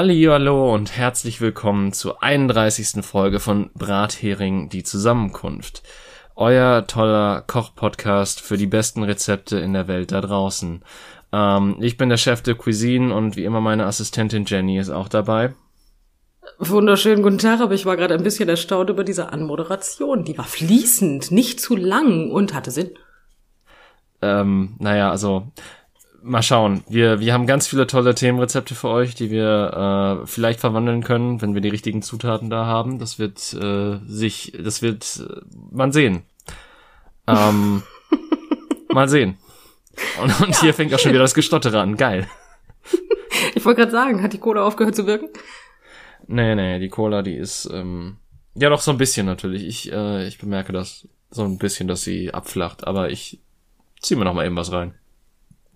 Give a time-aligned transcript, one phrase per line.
[0.00, 3.04] Hallo und herzlich willkommen zur 31.
[3.04, 5.82] Folge von Brathering die Zusammenkunft.
[6.36, 10.84] Euer toller Koch-Podcast für die besten Rezepte in der Welt da draußen.
[11.32, 15.08] Ähm, ich bin der Chef de Cuisine und wie immer meine Assistentin Jenny ist auch
[15.08, 15.54] dabei.
[16.60, 20.22] Wunderschönen guten Tag, aber ich war gerade ein bisschen erstaunt über diese Anmoderation.
[20.22, 22.92] Die war fließend, nicht zu lang und hatte Sinn.
[24.22, 25.48] Ähm, naja, also
[26.22, 26.82] mal schauen.
[26.88, 31.40] Wir, wir haben ganz viele tolle Themenrezepte für euch, die wir äh, vielleicht verwandeln können,
[31.40, 32.98] wenn wir die richtigen Zutaten da haben.
[32.98, 36.22] Das wird äh, sich, das wird äh, man sehen.
[37.26, 37.82] Ähm,
[38.92, 39.38] mal sehen.
[40.22, 40.60] Und, und ja.
[40.60, 41.96] hier fängt auch schon wieder das Gestottere an.
[41.96, 42.26] Geil.
[43.54, 45.28] Ich wollte gerade sagen, hat die Cola aufgehört zu wirken?
[46.26, 48.16] Nee, nee, die Cola, die ist, ähm,
[48.54, 49.64] ja doch so ein bisschen natürlich.
[49.64, 53.40] Ich, äh, ich bemerke das so ein bisschen, dass sie abflacht, aber ich
[54.00, 54.94] zieh mir noch mal eben was rein.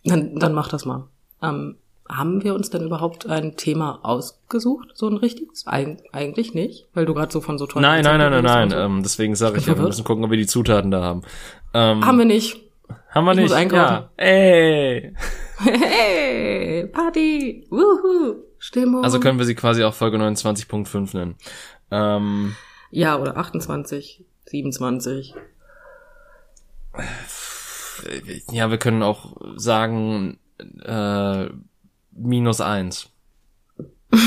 [0.05, 1.09] Dann, dann mach das mal.
[1.43, 1.77] Ähm,
[2.09, 5.67] haben wir uns denn überhaupt ein Thema ausgesucht, so ein richtiges?
[5.67, 8.71] Eig eigentlich nicht, weil du gerade so von so tollen Nein, nein, nein, nein, nein.
[8.71, 8.77] So.
[8.77, 11.23] Ähm, deswegen sage ich, ja, wir müssen gucken, ob wir die Zutaten da haben.
[11.75, 12.61] Ähm, haben wir nicht.
[13.11, 13.49] Haben wir ich nicht.
[13.51, 14.05] Muss einkaufen.
[14.19, 14.25] Ja.
[14.25, 15.15] Ey.
[15.59, 17.67] Hey, Party.
[17.71, 18.37] Wuhu.
[18.59, 19.05] Stimmung.
[19.05, 21.37] Also können wir sie quasi auch Folge 29.5 nennen.
[21.91, 22.57] Ähm,
[22.91, 25.35] ja, oder 28, 27.
[28.51, 30.39] Ja, wir können auch sagen
[30.85, 31.49] äh,
[32.13, 33.09] minus eins.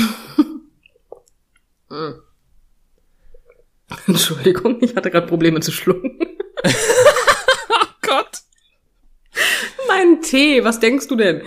[4.06, 6.18] Entschuldigung, ich hatte gerade Probleme zu schlucken.
[6.64, 8.42] oh Gott.
[9.88, 11.42] Mein Tee, was denkst du denn?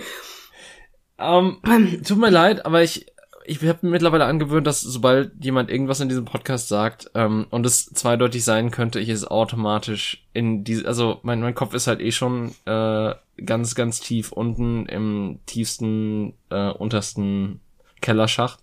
[1.18, 1.58] Ähm,
[2.06, 3.06] tut mir leid, aber ich,
[3.50, 7.66] ich habe mir mittlerweile angewöhnt, dass sobald jemand irgendwas in diesem Podcast sagt ähm, und
[7.66, 12.00] es zweideutig sein könnte, ich es automatisch in diese, also mein, mein Kopf ist halt
[12.00, 13.12] eh schon äh,
[13.44, 17.60] ganz, ganz tief unten im tiefsten, äh, untersten
[18.00, 18.60] Kellerschacht.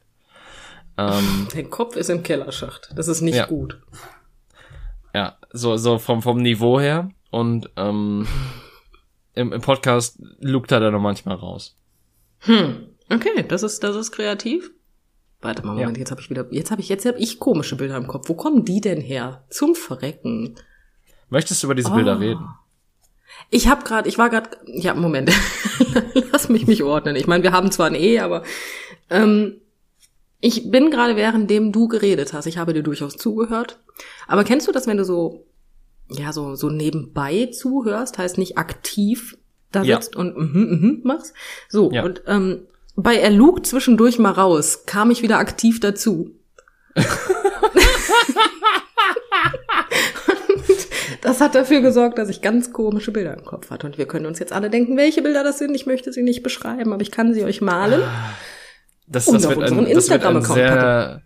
[0.97, 2.91] Ähm, Dein Kopf ist im Kellerschacht.
[2.95, 3.45] Das ist nicht ja.
[3.45, 3.81] gut.
[5.13, 7.09] Ja, so, so vom, vom Niveau her.
[7.29, 8.25] Und ähm,
[9.33, 11.75] im, im Podcast lugt er da noch manchmal raus.
[12.39, 14.71] Hm, okay, das ist, das ist kreativ.
[15.41, 16.01] Warte mal, Moment, ja.
[16.01, 18.27] jetzt habe ich wieder, jetzt habe ich, jetzt habe ich komische Bilder im Kopf.
[18.27, 19.43] Wo kommen die denn her?
[19.49, 20.55] Zum Verrecken.
[21.29, 21.95] Möchtest du über diese oh.
[21.95, 22.47] Bilder reden?
[23.49, 25.31] Ich habe gerade, ich war gerade, ja, Moment,
[26.31, 27.15] lass mich mich ordnen.
[27.15, 28.43] Ich meine, wir haben zwar ein E, aber
[29.09, 29.61] ähm,
[30.39, 33.79] ich bin gerade währenddem du geredet hast, ich habe dir durchaus zugehört.
[34.27, 35.45] Aber kennst du das, wenn du so,
[36.09, 39.37] ja, so so nebenbei zuhörst, heißt nicht aktiv
[39.71, 40.21] da sitzt ja.
[40.21, 41.33] und mhm, mhm, machst.
[41.69, 42.03] So, ja.
[42.03, 46.31] und ähm, bei Er lug zwischendurch mal raus, kam ich wieder aktiv dazu.
[51.21, 53.85] das hat dafür gesorgt, dass ich ganz komische Bilder im Kopf hatte.
[53.85, 55.75] Und wir können uns jetzt alle denken, welche Bilder das sind.
[55.75, 58.01] Ich möchte sie nicht beschreiben, aber ich kann sie euch malen.
[59.05, 61.21] Das, das, wird, ein, das wird ein sehr,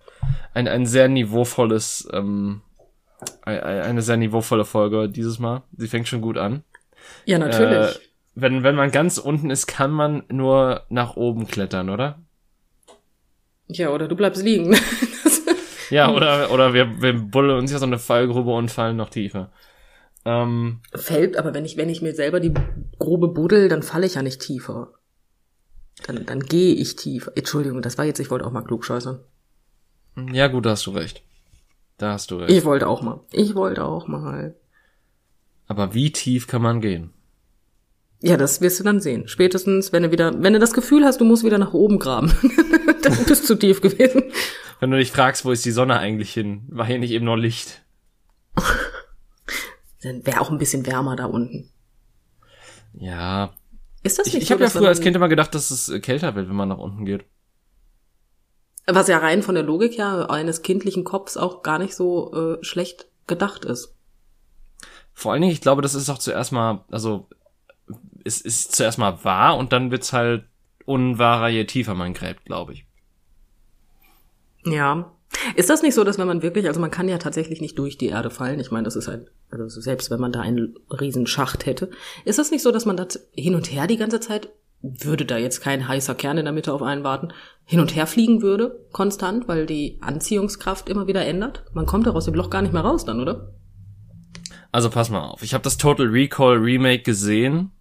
[0.53, 2.61] ein, ein sehr niveauvolles, ähm,
[3.43, 5.63] eine sehr niveauvolle Folge dieses Mal.
[5.77, 6.63] Sie fängt schon gut an.
[7.25, 7.95] Ja, natürlich.
[7.95, 12.19] Äh, wenn, wenn man ganz unten ist, kann man nur nach oben klettern, oder?
[13.67, 14.75] Ja, oder du bleibst liegen.
[15.89, 19.51] ja, oder, oder wir, wir bullen uns ja so eine Fallgrube und fallen noch tiefer.
[20.23, 22.53] Ähm, Fällt, aber wenn ich, wenn ich mir selber die
[22.99, 24.93] Grube buddel, dann falle ich ja nicht tiefer.
[26.05, 27.31] Dann, dann gehe ich tiefer.
[27.35, 29.19] Entschuldigung, das war jetzt, ich wollte auch mal klug scheißern.
[30.31, 31.23] Ja, gut, da hast du recht.
[31.97, 32.51] Da hast du recht.
[32.51, 33.21] Ich wollte auch mal.
[33.31, 34.55] Ich wollte auch mal.
[35.67, 37.13] Aber wie tief kann man gehen?
[38.23, 39.27] Ja, das wirst du dann sehen.
[39.27, 42.31] Spätestens, wenn du wieder, wenn du das Gefühl hast, du musst wieder nach oben graben,
[43.01, 44.23] dann bist du zu tief gewesen.
[44.79, 46.63] Wenn du dich fragst, wo ist die Sonne eigentlich hin?
[46.69, 47.83] War hier nicht eben noch Licht?
[50.03, 51.69] dann wäre auch ein bisschen wärmer da unten.
[52.93, 53.53] Ja.
[54.03, 56.01] Ist das nicht Ich, ich so, habe ja früher als Kind immer gedacht, dass es
[56.01, 57.25] kälter wird, wenn man nach unten geht.
[58.87, 62.63] Was ja rein von der Logik her eines kindlichen Kopfs auch gar nicht so äh,
[62.63, 63.95] schlecht gedacht ist.
[65.13, 67.29] Vor allen Dingen, ich glaube, das ist auch zuerst mal, also
[68.25, 70.45] es ist zuerst mal wahr und dann wird's halt
[70.85, 72.85] unwahrer, je tiefer man gräbt, glaube ich.
[74.65, 75.11] Ja.
[75.55, 77.97] Ist das nicht so, dass wenn man wirklich, also man kann ja tatsächlich nicht durch
[77.97, 78.59] die Erde fallen.
[78.59, 81.89] Ich meine, das ist halt, also selbst wenn man da einen riesen Schacht hätte,
[82.25, 84.49] ist das nicht so, dass man da hin und her die ganze Zeit,
[84.81, 87.29] würde da jetzt kein heißer Kern in der Mitte auf einen warten,
[87.65, 91.63] hin und her fliegen würde, konstant, weil die Anziehungskraft immer wieder ändert?
[91.73, 93.53] Man kommt doch aus dem Loch gar nicht mehr raus dann, oder?
[94.71, 95.43] Also pass mal auf.
[95.43, 97.71] Ich habe das Total Recall Remake gesehen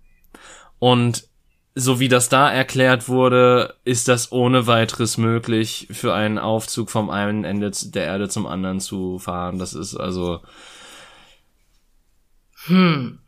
[0.81, 1.29] und
[1.77, 7.11] so wie das da erklärt wurde, ist das ohne weiteres möglich, für einen Aufzug vom
[7.11, 9.61] einen Ende der Erde zum anderen zu fahren.
[9.61, 10.41] Das ist also.
[12.65, 13.21] Hm.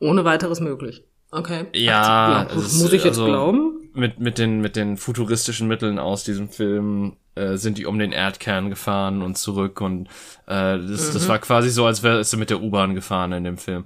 [0.00, 1.04] Ohne weiteres möglich.
[1.30, 1.66] Okay.
[1.74, 2.46] Ja.
[2.48, 3.80] Ach, muss ich jetzt also, glauben?
[3.94, 8.12] mit, mit, den, mit den futuristischen Mitteln aus diesem Film äh, sind die um den
[8.12, 10.06] Erdkern gefahren und zurück und
[10.46, 11.12] äh, das, mhm.
[11.14, 13.84] das war quasi so, als wäre sie mit der U-Bahn gefahren in dem Film.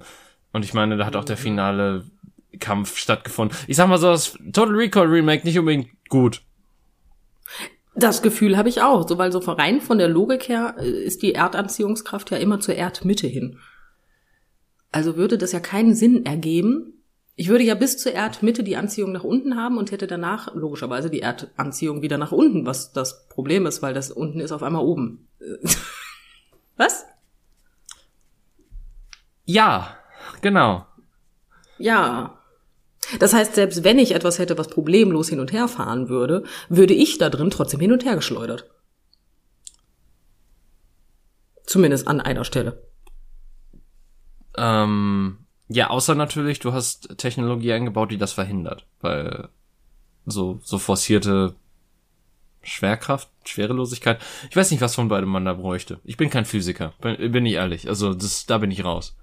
[0.53, 2.05] Und ich meine, da hat auch der finale
[2.57, 3.57] Kampf stattgefunden.
[3.67, 6.41] Ich sag mal so, das Total Recall Remake nicht unbedingt gut.
[7.95, 11.21] Das Gefühl habe ich auch, so weil so rein von der Logik her äh, ist
[11.21, 13.57] die Erdanziehungskraft ja immer zur Erdmitte hin.
[14.91, 16.93] Also würde das ja keinen Sinn ergeben.
[17.37, 21.09] Ich würde ja bis zur Erdmitte die Anziehung nach unten haben und hätte danach logischerweise
[21.09, 24.83] die Erdanziehung wieder nach unten, was das Problem ist, weil das unten ist auf einmal
[24.83, 25.27] oben.
[26.77, 27.05] was?
[29.45, 29.97] Ja,
[30.41, 30.85] genau.
[31.77, 32.39] Ja.
[33.19, 36.93] Das heißt, selbst wenn ich etwas hätte, was problemlos hin und her fahren würde, würde
[36.93, 38.69] ich da drin trotzdem hin und her geschleudert.
[41.65, 42.83] Zumindest an einer Stelle.
[44.57, 49.49] Ähm, ja, außer natürlich, du hast Technologie eingebaut, die das verhindert, weil
[50.25, 51.55] so, so forcierte
[52.61, 54.19] Schwerkraft, Schwerelosigkeit.
[54.49, 55.99] Ich weiß nicht, was von beidem man da bräuchte.
[56.03, 57.87] Ich bin kein Physiker, bin, bin ich ehrlich.
[57.87, 59.15] Also das, da bin ich raus.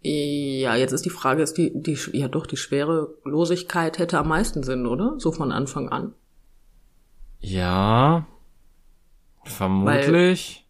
[0.00, 4.62] Ja, jetzt ist die Frage, ist die, die, ja doch, die Schwerelosigkeit hätte am meisten
[4.62, 5.14] Sinn, oder?
[5.18, 6.14] So von Anfang an.
[7.40, 8.26] Ja,
[9.44, 10.66] vermutlich.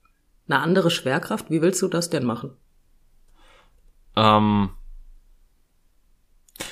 [0.47, 2.53] Weil eine andere Schwerkraft, wie willst du das denn machen?
[4.17, 4.71] Ähm,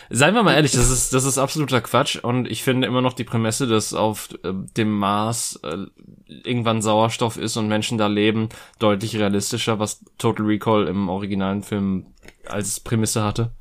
[0.08, 3.12] Seien wir mal ehrlich, das ist, das ist absoluter Quatsch und ich finde immer noch
[3.12, 5.86] die Prämisse, dass auf äh, dem Mars äh,
[6.26, 8.48] irgendwann Sauerstoff ist und Menschen da leben,
[8.78, 12.06] deutlich realistischer, was Total Recall im originalen Film
[12.50, 13.52] als Prämisse hatte.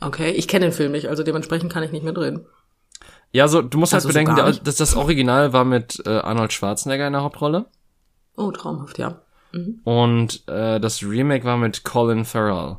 [0.00, 2.46] Okay, ich kenne den Film nicht, also dementsprechend kann ich nicht mitreden.
[3.30, 6.10] Ja, so du musst halt also halt bedenken, so dass das Original war mit äh,
[6.10, 7.66] Arnold Schwarzenegger in der Hauptrolle.
[8.36, 9.22] Oh, traumhaft, ja.
[9.52, 9.80] Mhm.
[9.84, 12.78] Und äh, das Remake war mit Colin Farrell.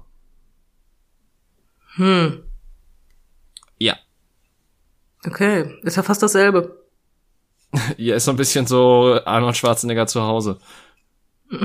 [1.95, 2.43] Hm.
[3.77, 3.95] Ja.
[5.25, 6.83] Okay, ist ja fast dasselbe.
[7.97, 10.59] ja, ist so ein bisschen so Arnold Schwarzenegger zu Hause.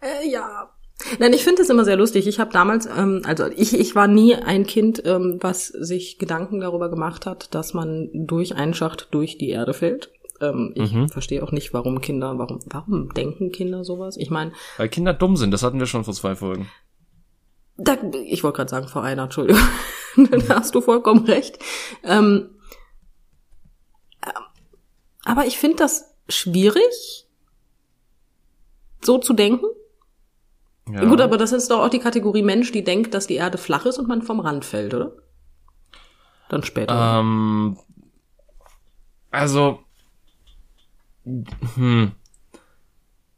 [0.00, 0.70] äh, ja.
[1.18, 2.26] Nein, ich finde es immer sehr lustig.
[2.26, 6.60] Ich habe damals, ähm, also ich, ich war nie ein Kind, ähm, was sich Gedanken
[6.60, 10.10] darüber gemacht hat, dass man durch einen Schacht durch die Erde fällt.
[10.40, 11.08] Ähm, ich mhm.
[11.08, 14.16] verstehe auch nicht, warum Kinder, warum, warum denken Kinder sowas?
[14.16, 14.52] Ich meine.
[14.76, 16.70] Weil Kinder dumm sind, das hatten wir schon vor zwei Folgen.
[17.76, 19.62] Da, ich wollte gerade sagen, vor einer, Entschuldigung.
[20.48, 21.58] da hast du vollkommen recht.
[22.04, 22.50] Ähm,
[24.20, 24.30] äh,
[25.24, 27.26] aber ich finde das schwierig,
[29.02, 29.66] so zu denken.
[30.90, 31.04] Ja.
[31.04, 33.86] Gut, aber das ist doch auch die Kategorie Mensch, die denkt, dass die Erde flach
[33.86, 35.12] ist und man vom Rand fällt, oder?
[36.50, 37.20] Dann später.
[37.20, 37.78] Ähm,
[39.30, 39.80] also,
[41.24, 42.12] hm.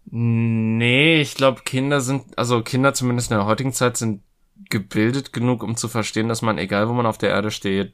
[0.08, 4.22] Nee, ich glaube, Kinder sind, also Kinder zumindest in der heutigen Zeit sind
[4.70, 7.92] gebildet genug, um zu verstehen, dass man, egal wo man auf der Erde steht,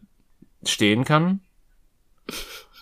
[0.65, 1.41] stehen kann.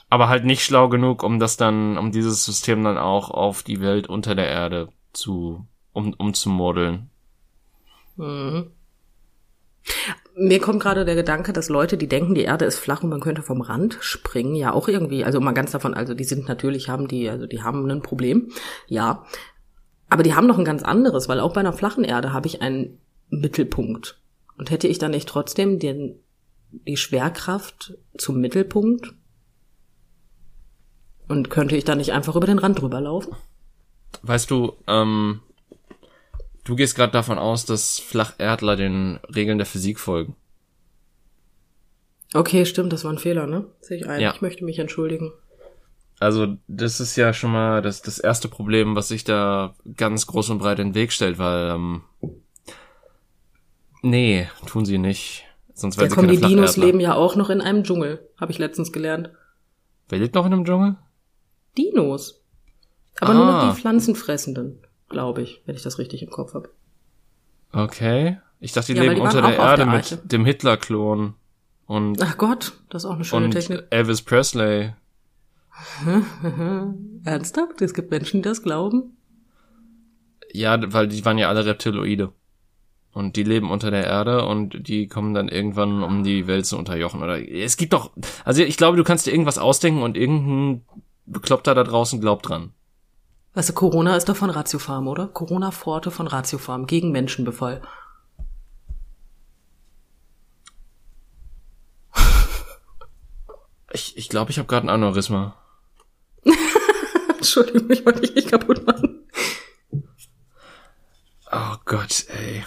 [0.09, 3.81] Aber halt nicht schlau genug, um das dann, um dieses System dann auch auf die
[3.81, 7.11] Welt unter der Erde zu, um, umzumodeln.
[8.17, 8.71] Mhm.
[10.37, 13.21] Mir kommt gerade der Gedanke, dass Leute, die denken, die Erde ist flach und man
[13.21, 16.89] könnte vom Rand springen, ja auch irgendwie, also mal ganz davon, also die sind natürlich,
[16.89, 18.51] haben die, also die haben ein Problem,
[18.87, 19.25] ja.
[20.09, 22.63] Aber die haben noch ein ganz anderes, weil auch bei einer flachen Erde habe ich
[22.63, 22.99] einen
[23.29, 24.21] Mittelpunkt.
[24.57, 26.21] Und hätte ich dann nicht trotzdem den,
[26.71, 29.15] die Schwerkraft zum Mittelpunkt?
[31.29, 33.37] Und könnte ich dann nicht einfach über den Rand drüber laufen?
[34.23, 35.41] Weißt du, ähm,
[36.71, 40.37] du gehst gerade davon aus, dass Flacherdler den Regeln der Physik folgen.
[42.33, 43.67] Okay, stimmt, das war ein Fehler, ne?
[43.81, 44.21] Sehe ich ein.
[44.21, 44.33] Ja.
[44.33, 45.33] Ich möchte mich entschuldigen.
[46.21, 50.51] Also, das ist ja schon mal das, das erste Problem, was sich da ganz groß
[50.51, 52.03] und breit in den Weg stellt, weil ähm,
[54.03, 55.45] Nee, tun sie nicht.
[55.75, 58.29] Sonst werden ja, sie komm, keine die Dinos leben ja auch noch in einem Dschungel,
[58.39, 59.31] habe ich letztens gelernt.
[60.09, 60.97] Wer lebt noch in einem Dschungel?
[61.77, 62.43] Dinos.
[63.21, 63.35] Aber ah.
[63.35, 63.75] nur noch die ah.
[63.75, 66.71] Pflanzenfressenden, glaube ich, wenn ich das richtig im Kopf habe.
[67.73, 68.39] Okay.
[68.61, 71.35] Ich dachte, die ja, leben die unter der Erde der mit dem Hitler-Klon.
[71.87, 73.85] Und Ach Gott, das ist auch eine schöne und Technik.
[73.91, 74.93] Elvis Presley.
[77.25, 77.83] Ernsthaft?
[77.83, 79.17] Es gibt Menschen, die das glauben?
[80.53, 82.33] Ja, weil die waren ja alle Reptiloide.
[83.13, 86.79] Und die leben unter der Erde und die kommen dann irgendwann, um die Welt zu
[86.79, 87.23] unterjochen.
[87.23, 88.13] Oder es gibt doch,
[88.45, 90.85] also ich glaube, du kannst dir irgendwas ausdenken und irgendein
[91.27, 92.73] Bekloppter da draußen glaubt dran.
[93.61, 95.27] Weißt du, Corona ist doch von Ratiofarm, oder?
[95.27, 97.83] Corona-Forte von Ratiofarm gegen Menschenbefall.
[103.93, 105.59] Ich ich, glaube, ich habe gerade ein Aneurysma.
[107.37, 109.29] Entschuldigung, ich wollte dich nicht kaputt machen.
[111.53, 112.65] Oh Gott, ey.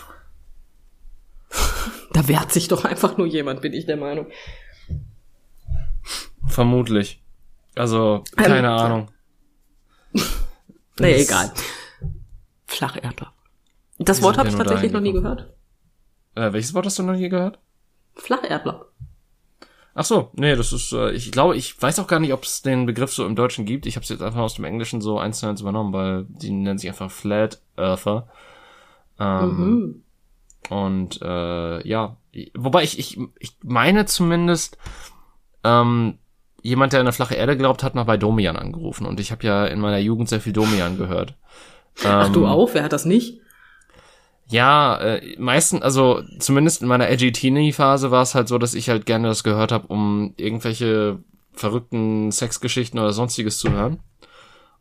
[2.11, 4.27] Da wehrt sich doch einfach nur jemand, bin ich der Meinung.
[6.45, 7.23] Vermutlich.
[7.73, 9.11] Also, keine ähm, Ahnung.
[10.99, 11.51] nee, egal.
[12.65, 13.33] Flacherdler.
[13.99, 15.53] Das Wort habe ich tatsächlich noch nie gehört.
[16.35, 17.59] Äh, welches Wort hast du noch nie gehört?
[18.15, 18.85] Flacherdler.
[19.95, 22.63] Ach so, nee, das ist, äh, ich glaube, ich weiß auch gar nicht, ob es
[22.63, 23.85] den Begriff so im Deutschen gibt.
[23.85, 26.51] Ich habe es jetzt einfach aus dem Englischen so eins zu eins übernommen, weil die
[26.51, 28.27] nennen sich einfach Flat Earther.
[29.19, 30.03] Ähm, mhm.
[30.69, 32.17] Und äh, ja,
[32.55, 34.77] wobei ich, ich, ich meine zumindest,
[35.63, 36.17] ähm,
[36.63, 39.05] jemand, der an eine flache Erde glaubt, hat mal bei Domian angerufen.
[39.05, 41.35] Und ich habe ja in meiner Jugend sehr viel Domian gehört.
[42.03, 42.73] Ach du ähm, auch?
[42.73, 43.41] Wer hat das nicht?
[44.47, 48.89] Ja, äh, meistens, also zumindest in meiner edgy Teenie-Phase war es halt so, dass ich
[48.89, 51.19] halt gerne das gehört habe, um irgendwelche
[51.51, 53.99] verrückten Sexgeschichten oder sonstiges zu hören.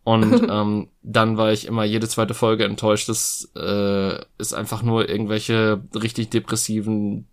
[0.04, 5.08] Und ähm, dann war ich immer jede zweite Folge enttäuscht, dass äh, es einfach nur
[5.08, 7.26] irgendwelche richtig depressiven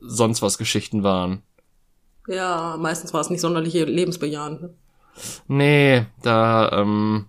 [0.00, 1.42] sonst was Geschichten waren.
[2.30, 4.62] Ja, meistens war es nicht sonderlich lebensbejahend.
[4.62, 4.74] Ne?
[5.48, 7.26] Nee, da, ähm,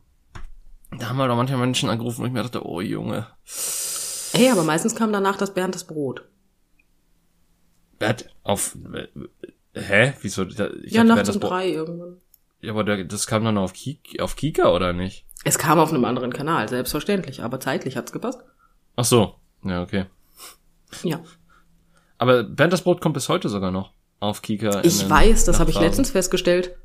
[0.92, 3.26] da haben halt auch manche Menschen angerufen und ich mir dachte, oh Junge.
[4.34, 6.24] Hey, aber meistens kam danach das Bernd das Brot.
[7.98, 8.78] Bernd auf
[9.74, 10.14] hä?
[10.22, 10.44] Wieso?
[10.44, 12.18] Ich ja, nachts um drei irgendwann.
[12.60, 15.26] Ja, aber das kam dann auf, Kik auf Kika oder nicht?
[15.44, 18.44] Es kam auf einem anderen Kanal, selbstverständlich, aber zeitlich hat's gepasst.
[18.96, 20.06] Ach so, ja, okay.
[21.02, 21.22] Ja.
[22.20, 24.82] Aber Bernd das Brot kommt bis heute sogar noch auf Kika.
[24.84, 26.78] Ich weiß, das habe ich letztens festgestellt.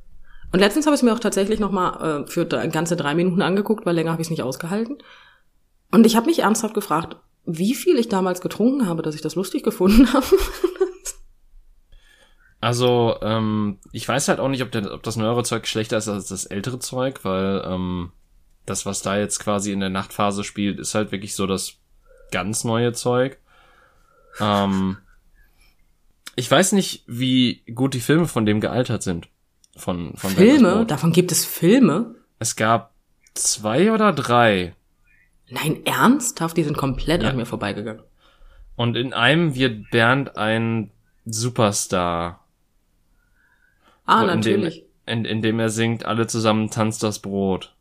[0.53, 3.43] Und letztens habe ich es mir auch tatsächlich noch mal äh, für ganze drei Minuten
[3.43, 4.99] angeguckt, weil länger habe ich es nicht ausgehalten.
[5.93, 9.35] Und ich habe mich ernsthaft gefragt, wie viel ich damals getrunken habe, dass ich das
[9.35, 10.27] lustig gefunden habe.
[12.61, 16.09] also, ähm, ich weiß halt auch nicht, ob, der, ob das neuere Zeug schlechter ist
[16.09, 18.13] als das ältere Zeug, weil ähm,
[18.65, 21.75] das, was da jetzt quasi in der Nachtphase spielt, ist halt wirklich so das
[22.33, 23.39] ganz neue Zeug.
[24.41, 24.97] Ähm,
[26.37, 29.29] ich weiß nicht, wie gut die Filme von dem gealtert sind.
[29.77, 30.87] Von, von Filme?
[30.87, 32.15] Davon gibt es Filme?
[32.39, 32.95] Es gab
[33.35, 34.75] zwei oder drei.
[35.49, 36.57] Nein, ernsthaft?
[36.57, 37.31] Die sind komplett ja.
[37.31, 38.03] an mir vorbeigegangen.
[38.77, 40.91] Und in einem wird Bernd ein
[41.25, 42.45] Superstar.
[44.05, 44.87] Ah, in natürlich.
[45.07, 47.75] Dem, in, in dem er singt, alle zusammen tanzt das Brot.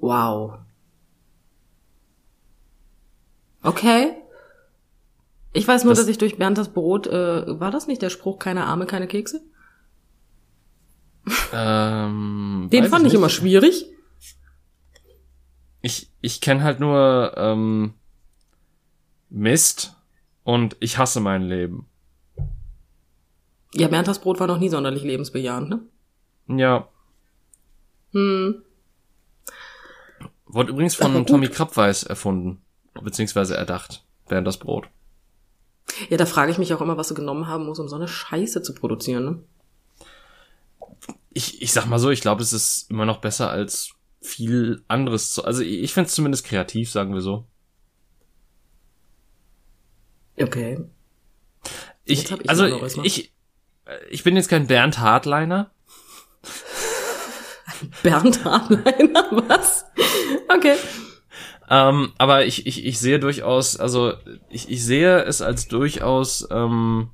[0.00, 0.58] Wow.
[3.62, 4.14] Okay.
[5.56, 8.10] Ich weiß nur, das, dass ich durch Bernd das Brot, äh, war das nicht der
[8.10, 9.40] Spruch, keine Arme, keine Kekse?
[11.52, 13.86] Ähm, Den fand ich, ich immer schwierig.
[15.80, 17.94] Ich, ich kenne halt nur ähm,
[19.30, 19.96] Mist
[20.44, 21.86] und ich hasse mein Leben.
[23.74, 25.80] Ja, Bernd das Brot war noch nie sonderlich lebensbejahend, ne?
[26.48, 26.88] Ja.
[28.12, 28.62] Hm.
[30.46, 32.62] Wurde übrigens von Tommy Krabweis erfunden,
[33.00, 34.88] beziehungsweise erdacht, Bernd das Brot.
[36.08, 38.08] Ja, da frage ich mich auch immer, was du genommen haben muss, um so eine
[38.08, 39.42] Scheiße zu produzieren, ne?
[41.32, 43.90] Ich, ich sag mal so, ich glaube, es ist immer noch besser als
[44.22, 45.44] viel anderes zu.
[45.44, 47.46] Also ich finde es zumindest kreativ, sagen wir so.
[50.38, 50.78] Okay.
[52.04, 52.66] Ich, ich also
[53.02, 53.32] ich,
[54.10, 55.70] ich bin jetzt kein Bernd Hardliner.
[58.02, 59.84] Bernd Hardliner, was?
[60.48, 60.76] Okay.
[61.68, 64.14] Ähm, aber ich, ich, ich sehe durchaus, also
[64.48, 67.10] ich, ich sehe es als durchaus ähm,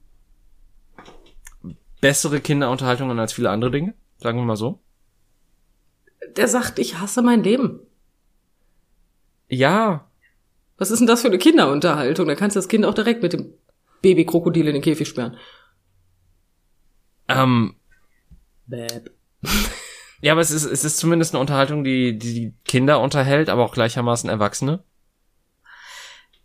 [2.00, 4.80] bessere Kinderunterhaltungen als viele andere Dinge, sagen wir mal so.
[6.36, 7.80] Der sagt, ich hasse mein Leben.
[9.48, 10.06] Ja.
[10.76, 12.26] Was ist denn das für eine Kinderunterhaltung?
[12.26, 13.54] Da kannst du das Kind auch direkt mit dem
[14.02, 15.36] Babykrokodil in den Käfig sperren.
[17.28, 17.76] Ähm.
[18.66, 19.10] Bäb.
[20.22, 23.74] Ja, aber es ist, es ist zumindest eine Unterhaltung, die, die Kinder unterhält, aber auch
[23.74, 24.82] gleichermaßen Erwachsene.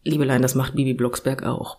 [0.04, 1.78] Liebelein, das macht Bibi Blocksberg auch.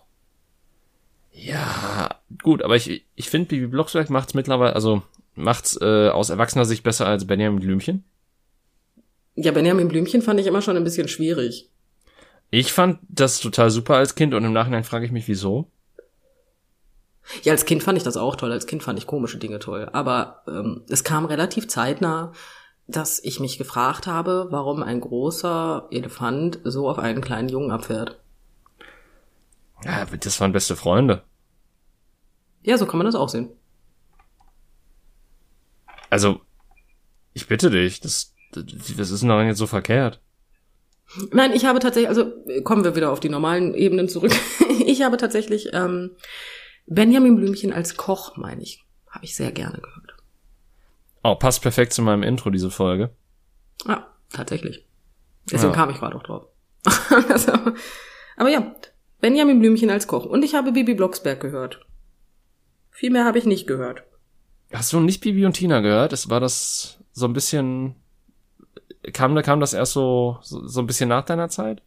[1.33, 5.03] Ja, gut, aber ich, ich finde, Bibi Blocksberg macht's mittlerweile, also
[5.35, 8.05] macht's äh, aus erwachsener Sicht besser als Benjamin Blümchen.
[9.35, 11.69] Ja, Benjamin Blümchen fand ich immer schon ein bisschen schwierig.
[12.49, 15.69] Ich fand das total super als Kind und im Nachhinein frage ich mich, wieso.
[17.43, 18.51] Ja, als Kind fand ich das auch toll.
[18.51, 19.89] Als Kind fand ich komische Dinge toll.
[19.93, 22.33] Aber ähm, es kam relativ zeitnah,
[22.87, 28.19] dass ich mich gefragt habe, warum ein großer Elefant so auf einen kleinen Jungen abfährt.
[29.83, 31.23] Ja, das waren beste Freunde.
[32.63, 33.49] Ja, so kann man das auch sehen.
[36.09, 36.41] Also,
[37.33, 40.19] ich bitte dich, das, das ist doch jetzt so verkehrt.
[41.31, 42.31] Nein, ich habe tatsächlich, also
[42.63, 44.31] kommen wir wieder auf die normalen Ebenen zurück.
[44.85, 46.11] ich habe tatsächlich ähm,
[46.91, 50.15] Benjamin Blümchen als Koch, meine ich, habe ich sehr gerne gehört.
[51.23, 53.11] Oh, passt perfekt zu meinem Intro, diese Folge.
[53.85, 54.85] Ja, tatsächlich.
[55.51, 55.75] Deswegen ja.
[55.75, 56.45] kam ich gerade auch drauf.
[57.29, 57.51] also,
[58.37, 58.73] aber ja,
[59.21, 60.25] Benjamin Blümchen als Koch.
[60.25, 61.85] Und ich habe Bibi Blocksberg gehört.
[62.89, 64.03] Viel mehr habe ich nicht gehört.
[64.73, 66.11] Hast du nicht Bibi und Tina gehört?
[66.11, 67.95] Es war das so ein bisschen,
[69.13, 71.83] kam, kam das erst so, so, so ein bisschen nach deiner Zeit?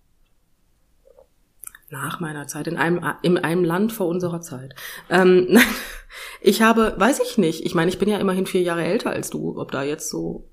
[1.92, 4.74] Nach meiner Zeit, in einem, in einem Land vor unserer Zeit.
[5.10, 5.58] Ähm,
[6.40, 9.28] ich habe, weiß ich nicht, ich meine, ich bin ja immerhin vier Jahre älter als
[9.28, 10.48] du, ob da jetzt so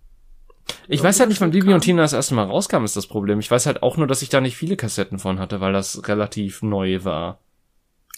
[0.88, 3.40] ich weiß halt nicht, wann Bibi und Tina das erste Mal rauskam, ist das Problem.
[3.40, 6.08] Ich weiß halt auch nur, dass ich da nicht viele Kassetten von hatte, weil das
[6.08, 7.40] relativ neu war.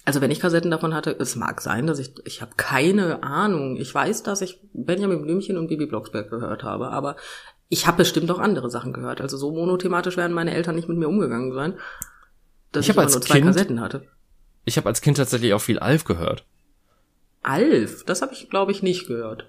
[0.03, 3.77] Also wenn ich Kassetten davon hatte, es mag sein, dass ich, ich habe keine Ahnung.
[3.77, 7.15] Ich weiß, dass ich Benjamin Blümchen und Bibi Blocksberg gehört habe, aber
[7.69, 9.21] ich habe bestimmt auch andere Sachen gehört.
[9.21, 11.75] Also so monothematisch werden meine Eltern nicht mit mir umgegangen sein,
[12.71, 14.07] dass ich, ich als nur zwei kind, Kassetten hatte.
[14.65, 16.45] Ich habe als Kind tatsächlich auch viel Alf gehört.
[17.43, 18.03] Alf?
[18.05, 19.47] Das habe ich, glaube ich, nicht gehört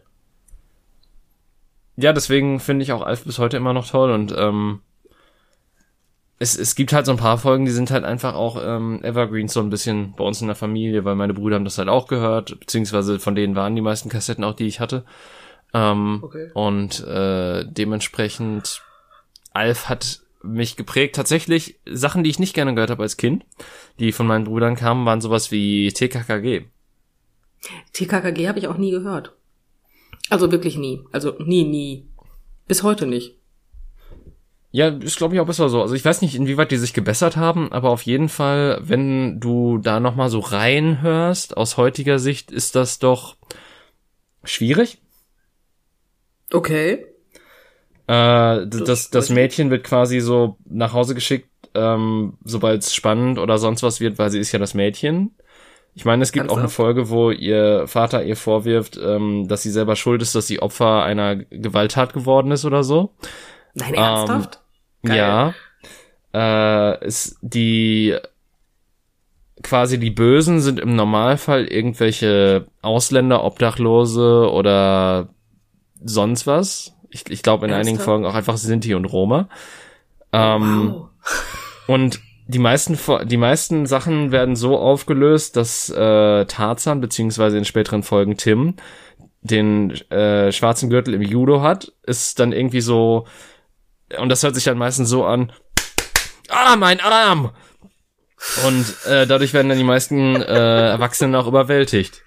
[1.96, 4.80] ja, deswegen finde ich auch Alf bis heute immer noch toll und ähm,
[6.38, 9.52] es, es gibt halt so ein paar Folgen, die sind halt einfach auch ähm, Evergreens
[9.52, 12.08] so ein bisschen bei uns in der Familie, weil meine Brüder haben das halt auch
[12.08, 15.04] gehört, beziehungsweise von denen waren die meisten Kassetten auch, die ich hatte.
[15.74, 16.50] Ähm, okay.
[16.54, 18.82] Und äh, dementsprechend,
[19.52, 21.14] Alf hat mich geprägt.
[21.14, 23.44] Tatsächlich, Sachen, die ich nicht gerne gehört habe als Kind,
[23.98, 26.66] die von meinen Brüdern kamen, waren sowas wie TKKG.
[27.92, 29.34] TKKG habe ich auch nie gehört.
[30.30, 31.04] Also wirklich nie.
[31.12, 32.08] Also nie, nie.
[32.66, 33.36] Bis heute nicht.
[34.70, 35.82] Ja, ist glaube ich auch besser so.
[35.82, 39.76] Also ich weiß nicht, inwieweit die sich gebessert haben, aber auf jeden Fall, wenn du
[39.76, 43.36] da noch mal so reinhörst, aus heutiger Sicht ist das doch
[44.44, 44.98] schwierig.
[46.50, 47.11] Okay.
[48.12, 53.56] Äh, das, das, Mädchen wird quasi so nach Hause geschickt, ähm, sobald es spannend oder
[53.56, 55.34] sonst was wird, weil sie ist ja das Mädchen.
[55.94, 56.58] Ich meine, es gibt Ernsthaft?
[56.58, 60.46] auch eine Folge, wo ihr Vater ihr vorwirft, ähm, dass sie selber schuld ist, dass
[60.46, 63.14] sie Opfer einer Gewalttat geworden ist oder so.
[63.74, 64.60] Nein, ernsthaft?
[65.04, 65.54] Ähm, ja.
[66.34, 68.16] Äh, ist die
[69.62, 75.28] quasi die Bösen sind im Normalfall irgendwelche Ausländer, Obdachlose oder
[76.04, 76.94] sonst was.
[77.12, 77.88] Ich, ich glaube in Ernsthaft?
[77.88, 79.48] einigen Folgen auch einfach Sinti und Roma.
[80.32, 81.08] Ähm, wow.
[81.88, 88.02] Und die meisten die meisten Sachen werden so aufgelöst, dass äh, Tarzan beziehungsweise in späteren
[88.02, 88.74] Folgen Tim
[89.40, 93.26] den äh, schwarzen Gürtel im Judo hat, ist dann irgendwie so
[94.18, 95.52] und das hört sich dann meistens so an.
[96.48, 97.50] Ah, mein Arm!
[98.66, 102.22] Und äh, dadurch werden dann die meisten äh, Erwachsenen auch überwältigt.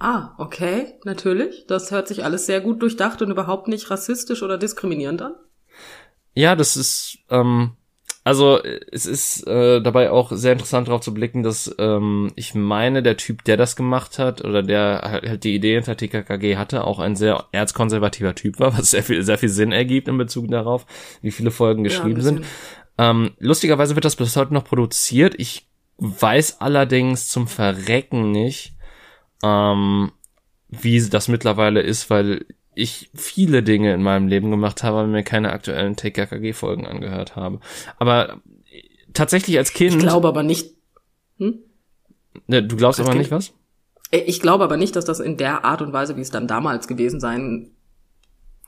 [0.00, 1.66] Ah, okay, natürlich.
[1.68, 5.34] Das hört sich alles sehr gut durchdacht und überhaupt nicht rassistisch oder diskriminierend an.
[6.34, 7.76] Ja, das ist ähm,
[8.22, 13.02] also es ist äh, dabei auch sehr interessant darauf zu blicken, dass ähm, ich meine,
[13.02, 16.98] der Typ, der das gemacht hat oder der halt die Idee hinter TKKG hatte, auch
[16.98, 20.84] ein sehr erzkonservativer Typ war, was sehr viel sehr viel Sinn ergibt in Bezug darauf,
[21.22, 22.44] wie viele Folgen geschrieben ja, sind.
[22.98, 25.34] Ähm, lustigerweise wird das bis heute noch produziert.
[25.38, 28.74] Ich weiß allerdings zum Verrecken nicht,
[29.42, 30.12] ähm,
[30.68, 35.22] wie das mittlerweile ist, weil ich viele Dinge in meinem Leben gemacht habe, aber mir
[35.22, 37.60] keine aktuellen TKKG-Folgen angehört habe.
[37.98, 38.40] Aber
[39.12, 39.96] tatsächlich als Kind.
[39.96, 40.74] Ich glaube aber nicht.
[41.38, 41.58] Hm?
[42.46, 43.24] Ne, du glaubst als aber kind?
[43.24, 43.52] nicht was?
[44.12, 46.88] Ich glaube aber nicht, dass das in der Art und Weise, wie es dann damals
[46.88, 47.70] gewesen sein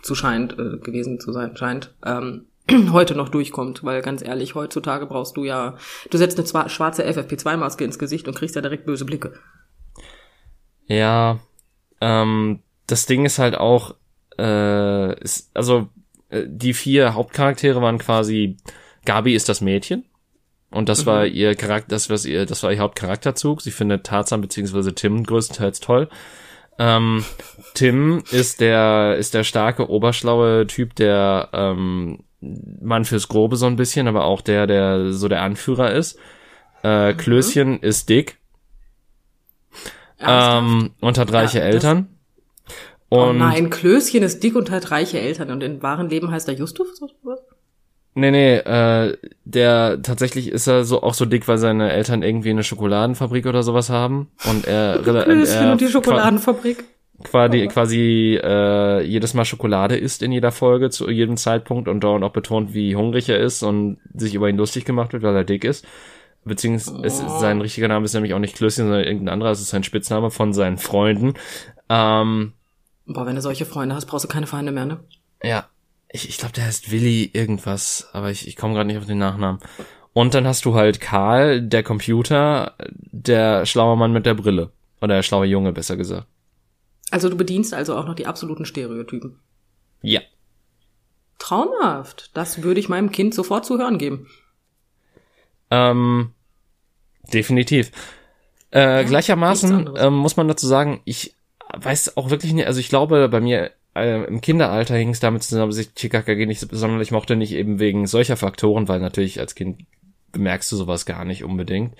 [0.02, 2.46] zu scheint, äh, gewesen zu sein scheint, ähm,
[2.92, 5.76] heute noch durchkommt, weil ganz ehrlich, heutzutage brauchst du ja,
[6.10, 9.32] du setzt eine schwarze FFP2-Maske ins Gesicht und kriegst ja direkt böse Blicke.
[10.86, 11.38] Ja,
[12.00, 13.94] ähm, das Ding ist halt auch,
[14.38, 15.88] äh, ist, also
[16.28, 18.56] äh, die vier Hauptcharaktere waren quasi,
[19.04, 20.04] Gabi ist das Mädchen.
[20.70, 21.06] Und das mhm.
[21.06, 23.60] war ihr Charakter, das, was ihr, das war ihr Hauptcharakterzug.
[23.60, 26.08] Sie findet Tarzan beziehungsweise Tim größtenteils toll.
[26.78, 27.24] Ähm,
[27.74, 33.76] Tim ist der, ist der starke, oberschlaue Typ, der ähm, Mann fürs Grobe so ein
[33.76, 36.18] bisschen, aber auch der, der so der Anführer ist.
[36.82, 37.16] Äh, mhm.
[37.18, 38.38] Klößchen ist dick.
[40.26, 42.08] Ähm, und hat reiche ja, Eltern.
[43.10, 46.30] Oh und oh nein, Klößchen ist dick und hat reiche Eltern und im wahren Leben
[46.30, 47.40] heißt er Justus oder was?
[48.14, 52.50] Nee, nee, äh, der tatsächlich ist er so auch so dick, weil seine Eltern irgendwie
[52.50, 56.84] eine Schokoladenfabrik oder sowas haben und er Klößchen er, und die Schokoladenfabrik.
[57.22, 57.68] Quasi, oh.
[57.68, 62.32] quasi äh, jedes Mal Schokolade isst in jeder Folge zu jedem Zeitpunkt und dauernd auch
[62.32, 65.64] betont, wie hungrig er ist und sich über ihn lustig gemacht wird, weil er dick
[65.64, 65.86] ist.
[66.44, 67.38] Beziehungsweise oh.
[67.38, 69.50] sein richtiger Name ist nämlich auch nicht Klößchen, sondern irgendein anderer.
[69.50, 71.34] Es ist sein Spitzname von seinen Freunden.
[71.88, 72.52] Ähm,
[73.06, 75.00] Boah, wenn du solche Freunde hast, brauchst du keine Feinde mehr, ne?
[75.42, 75.68] Ja.
[76.08, 79.18] Ich, ich glaube, der heißt Willi irgendwas, aber ich, ich komme gerade nicht auf den
[79.18, 79.60] Nachnamen.
[80.12, 84.70] Und dann hast du halt Karl, der Computer, der schlaue Mann mit der Brille.
[85.00, 86.26] Oder der schlaue Junge, besser gesagt.
[87.10, 89.38] Also du bedienst also auch noch die absoluten Stereotypen.
[90.02, 90.20] Ja.
[91.38, 92.30] Traumhaft.
[92.34, 94.28] Das würde ich meinem Kind sofort zu hören geben.
[95.72, 96.32] Ähm,
[97.32, 97.90] Definitiv.
[98.70, 101.34] Äh, gleichermaßen ähm, muss man dazu sagen, ich
[101.74, 105.42] weiß auch wirklich nicht, also ich glaube, bei mir äh, im Kinderalter hing es damit
[105.42, 109.54] zusammen, dass ich TKKG nicht sonderlich mochte, nicht eben wegen solcher Faktoren, weil natürlich als
[109.54, 109.84] Kind
[110.32, 111.94] bemerkst du sowas gar nicht unbedingt,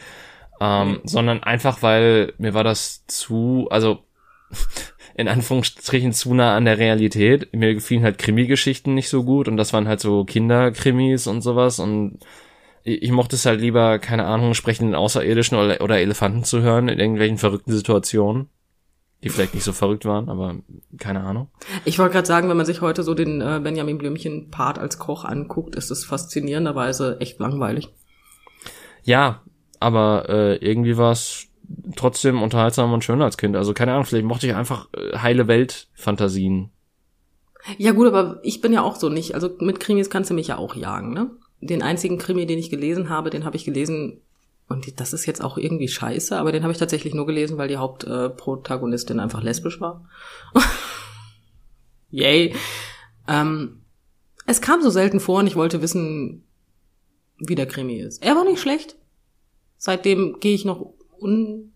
[0.61, 1.01] ähm, mhm.
[1.05, 4.05] sondern einfach, weil mir war das zu, also
[5.15, 7.55] in Anführungsstrichen zu nah an der Realität.
[7.55, 11.79] Mir gefielen halt Krimi-Geschichten nicht so gut und das waren halt so Kinderkrimis und sowas
[11.79, 12.19] und
[12.85, 16.88] ich, ich mochte es halt lieber, keine Ahnung, sprechenden Außerirdischen oder, oder Elefanten zu hören
[16.88, 18.49] in irgendwelchen verrückten Situationen
[19.23, 20.57] die vielleicht nicht so verrückt waren, aber
[20.99, 21.49] keine Ahnung.
[21.85, 25.25] Ich wollte gerade sagen, wenn man sich heute so den äh, Benjamin Blümchen-Part als Koch
[25.25, 27.88] anguckt, ist es faszinierenderweise echt langweilig.
[29.05, 29.42] Ja,
[29.79, 31.47] aber äh, irgendwie war es
[31.97, 33.57] trotzdem unterhaltsam und schön als Kind.
[33.57, 36.71] Also keine Ahnung, vielleicht mochte ich einfach äh, heile Welt-Fantasien.
[37.79, 39.37] Ja gut, aber ich bin ja auch so nicht.
[39.37, 41.31] Also mit Krimis kannst du mich ja auch jagen, ne?
[41.62, 44.20] Den einzigen Krimi, den ich gelesen habe, den habe ich gelesen
[44.68, 47.68] und das ist jetzt auch irgendwie scheiße, aber den habe ich tatsächlich nur gelesen, weil
[47.68, 50.09] die Hauptprotagonistin äh, einfach lesbisch war.
[52.11, 52.55] Yay.
[53.29, 53.83] Ähm,
[54.46, 56.44] es kam so selten vor und ich wollte wissen,
[57.38, 58.22] wie der Krimi ist.
[58.22, 58.96] Er war nicht schlecht.
[59.77, 61.72] Seitdem gehe ich noch un,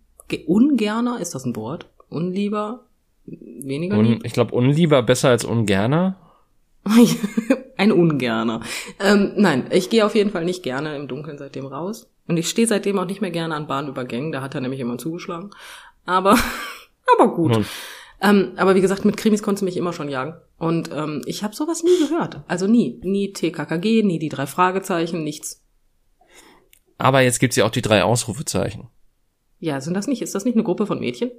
[0.46, 1.90] ungerner, ist das ein Wort?
[2.09, 2.87] Unlieber?
[3.25, 6.26] Weniger Un, Ich glaube, unlieber besser als ungerner.
[7.77, 8.61] ein Ungerner.
[9.01, 12.11] Ähm, nein, ich gehe auf jeden Fall nicht gerne im Dunkeln seitdem raus.
[12.27, 14.99] Und ich stehe seitdem auch nicht mehr gerne an Bahnübergängen, da hat er nämlich immer
[14.99, 15.51] zugeschlagen.
[16.05, 16.37] Aber,
[17.16, 17.64] aber gut.
[18.20, 20.35] Ähm, aber wie gesagt, mit Krimis konntest du mich immer schon jagen.
[20.59, 22.42] Und ähm, ich habe sowas nie gehört.
[22.49, 23.01] Also nie.
[23.03, 25.62] Nie TKKG, nie die drei Fragezeichen, nichts.
[26.99, 28.88] Aber jetzt gibt's ja auch die drei Ausrufezeichen.
[29.59, 30.22] Ja, sind das nicht?
[30.22, 31.31] Ist das nicht eine Gruppe von Mädchen?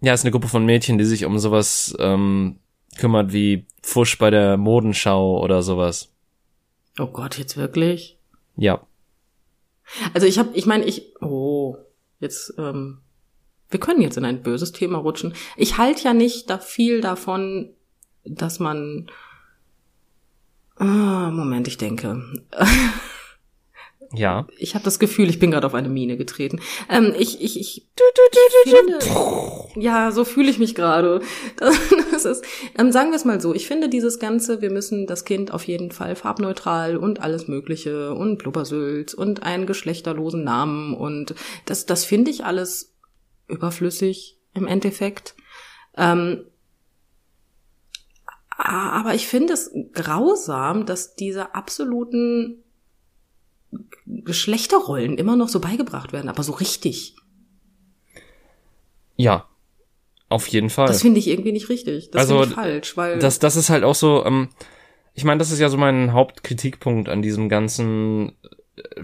[0.00, 2.58] Ja, ist eine Gruppe von Mädchen, die sich um sowas ähm,
[2.98, 6.10] kümmert wie Fusch bei der Modenschau oder sowas.
[6.98, 8.18] Oh Gott, jetzt wirklich?
[8.56, 8.86] Ja.
[10.14, 11.76] Also ich habe, ich meine, ich, oh,
[12.20, 12.98] jetzt, ähm,
[13.68, 15.34] wir können jetzt in ein böses Thema rutschen.
[15.56, 17.70] Ich halte ja nicht da viel davon,
[18.24, 19.10] dass man,
[20.76, 22.22] ah, Moment, ich denke.
[24.12, 24.46] Ja.
[24.58, 26.60] Ich habe das Gefühl, ich bin gerade auf eine Mine getreten.
[26.90, 27.86] Ähm, ich, ich, ich,
[28.64, 28.98] ich finde,
[29.76, 31.20] ja, so fühle ich mich gerade.
[31.56, 31.76] Das,
[32.12, 32.44] das ist,
[32.78, 33.54] ähm, sagen wir es mal so.
[33.54, 38.14] Ich finde dieses ganze, wir müssen das Kind auf jeden Fall farbneutral und alles Mögliche
[38.14, 41.34] und Blubbersülz und einen geschlechterlosen Namen und
[41.66, 42.94] das, das finde ich alles
[43.48, 45.34] überflüssig im Endeffekt.
[45.96, 46.46] Ähm,
[48.56, 52.63] aber ich finde es grausam, dass diese absoluten
[54.06, 57.16] Geschlechterrollen immer noch so beigebracht werden, aber so richtig.
[59.16, 59.48] Ja,
[60.28, 60.86] auf jeden Fall.
[60.86, 62.10] Das finde ich irgendwie nicht richtig.
[62.10, 63.18] Das also, finde ich falsch, weil.
[63.18, 64.48] Das, das ist halt auch so, ähm,
[65.14, 68.32] ich meine, das ist ja so mein Hauptkritikpunkt an diesem ganzen
[68.76, 69.02] äh,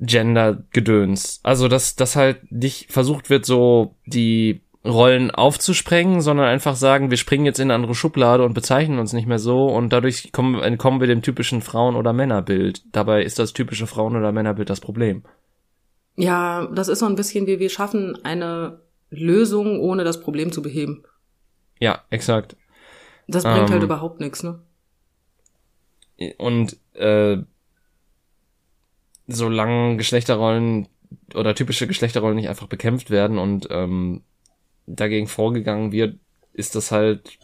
[0.00, 1.40] Gender-Gedöns.
[1.42, 7.16] Also, dass, dass halt nicht versucht wird, so die Rollen aufzusprengen, sondern einfach sagen, wir
[7.16, 10.60] springen jetzt in eine andere Schublade und bezeichnen uns nicht mehr so und dadurch kommen,
[10.60, 12.82] entkommen wir dem typischen Frauen- oder Männerbild.
[12.90, 15.22] Dabei ist das typische Frauen- oder Männerbild das Problem.
[16.16, 20.62] Ja, das ist so ein bisschen wie wir schaffen eine Lösung, ohne das Problem zu
[20.62, 21.04] beheben.
[21.78, 22.56] Ja, exakt.
[23.28, 24.60] Das bringt halt ähm, halt überhaupt nichts, ne?
[26.38, 27.38] Und äh,
[29.26, 30.88] solange Geschlechterrollen
[31.34, 34.22] oder typische Geschlechterrollen nicht einfach bekämpft werden und ähm,
[34.86, 36.18] dagegen vorgegangen wird,
[36.52, 37.38] ist das halt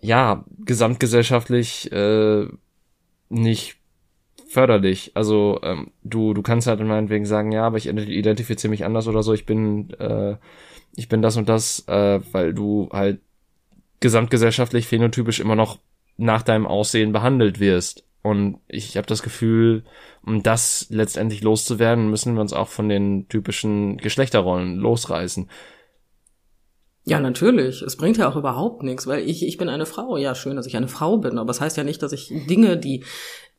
[0.00, 2.46] ja gesamtgesellschaftlich äh,
[3.28, 3.76] nicht
[4.48, 5.12] förderlich.
[5.14, 9.22] Also ähm, du du kannst halt meinetwegen sagen, ja, aber ich identifiziere mich anders oder
[9.22, 9.32] so.
[9.32, 10.36] Ich bin äh,
[10.94, 13.20] ich bin das und das, äh, weil du halt
[14.00, 15.78] gesamtgesellschaftlich phänotypisch immer noch
[16.16, 18.04] nach deinem Aussehen behandelt wirst.
[18.22, 19.84] Und ich habe das Gefühl,
[20.24, 25.48] um das letztendlich loszuwerden, müssen wir uns auch von den typischen Geschlechterrollen losreißen.
[27.04, 27.82] Ja, natürlich.
[27.82, 30.16] Es bringt ja auch überhaupt nichts, weil ich, ich bin eine Frau.
[30.16, 32.32] Ja, schön, dass ich eine Frau bin, aber es das heißt ja nicht, dass ich
[32.48, 33.04] Dinge, die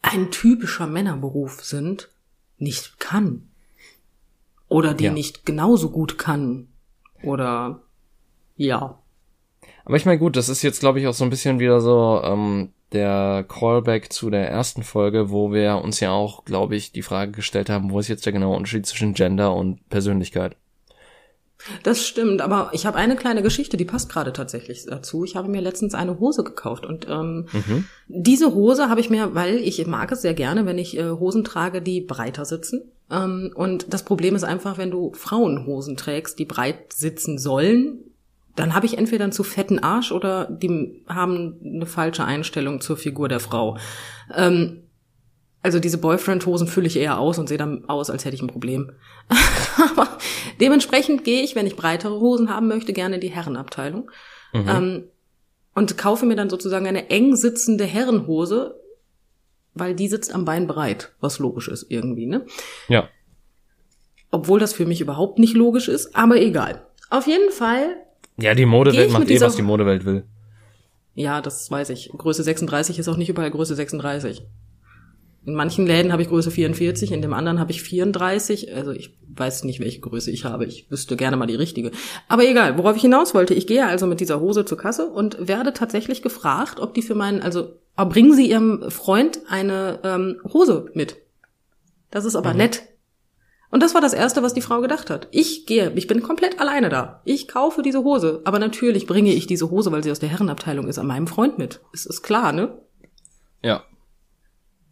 [0.02, 2.10] ein typischer Männerberuf sind,
[2.58, 3.50] nicht kann.
[4.70, 5.12] Oder die ja.
[5.12, 6.70] nicht genauso gut kann.
[7.22, 7.84] Oder
[8.56, 9.00] ja.
[9.86, 12.22] Aber ich meine, gut, das ist jetzt, glaube ich, auch so ein bisschen wieder so
[12.24, 17.02] ähm, der Callback zu der ersten Folge, wo wir uns ja auch, glaube ich, die
[17.02, 20.56] Frage gestellt haben, wo ist jetzt der genaue Unterschied zwischen Gender und Persönlichkeit?
[21.84, 25.24] Das stimmt, aber ich habe eine kleine Geschichte, die passt gerade tatsächlich dazu.
[25.24, 27.86] Ich habe mir letztens eine Hose gekauft und ähm, mhm.
[28.08, 31.44] diese Hose habe ich mir, weil ich mag es sehr gerne, wenn ich äh, Hosen
[31.44, 32.82] trage, die breiter sitzen.
[33.10, 38.00] Ähm, und das Problem ist einfach, wenn du Frauenhosen trägst, die breit sitzen sollen,
[38.56, 42.98] dann habe ich entweder einen zu fetten Arsch oder die haben eine falsche Einstellung zur
[42.98, 43.78] Figur der Frau.
[44.36, 44.83] Ähm,
[45.64, 48.48] Also diese Boyfriend-Hosen fülle ich eher aus und sehe dann aus, als hätte ich ein
[48.48, 48.92] Problem.
[49.96, 50.10] Aber
[50.60, 54.12] dementsprechend gehe ich, wenn ich breitere Hosen haben möchte, gerne in die Herrenabteilung.
[54.52, 54.68] Mhm.
[54.68, 55.04] Ähm,
[55.74, 58.80] und kaufe mir dann sozusagen eine eng sitzende Herrenhose,
[59.74, 62.46] weil die sitzt am Bein breit, was logisch ist irgendwie, ne?
[62.90, 63.08] Ja.
[64.30, 66.86] Obwohl das für mich überhaupt nicht logisch ist, aber egal.
[67.10, 67.96] Auf jeden Fall.
[68.38, 70.26] Ja, die Modewelt macht eh, was die Modewelt will.
[71.16, 72.12] Ja, das weiß ich.
[72.16, 74.44] Größe 36 ist auch nicht überall Größe 36.
[75.46, 78.74] In manchen Läden habe ich Größe 44, in dem anderen habe ich 34.
[78.76, 80.66] Also ich weiß nicht, welche Größe ich habe.
[80.66, 81.92] Ich wüsste gerne mal die richtige.
[82.30, 83.54] Aber egal, worauf ich hinaus wollte.
[83.54, 87.16] Ich gehe also mit dieser Hose zur Kasse und werde tatsächlich gefragt, ob die für
[87.16, 91.18] meinen, also bringen Sie Ihrem Freund eine ähm, Hose mit.
[92.10, 92.58] Das ist aber mhm.
[92.58, 92.84] nett.
[93.70, 95.28] Und das war das Erste, was die Frau gedacht hat.
[95.32, 97.22] Ich gehe, ich bin komplett alleine da.
[97.26, 98.42] Ich kaufe diese Hose.
[98.44, 101.58] Aber natürlich bringe ich diese Hose, weil sie aus der Herrenabteilung ist, an meinem Freund
[101.58, 101.82] mit.
[101.92, 102.78] Es ist klar, ne?
[103.64, 103.84] Ja.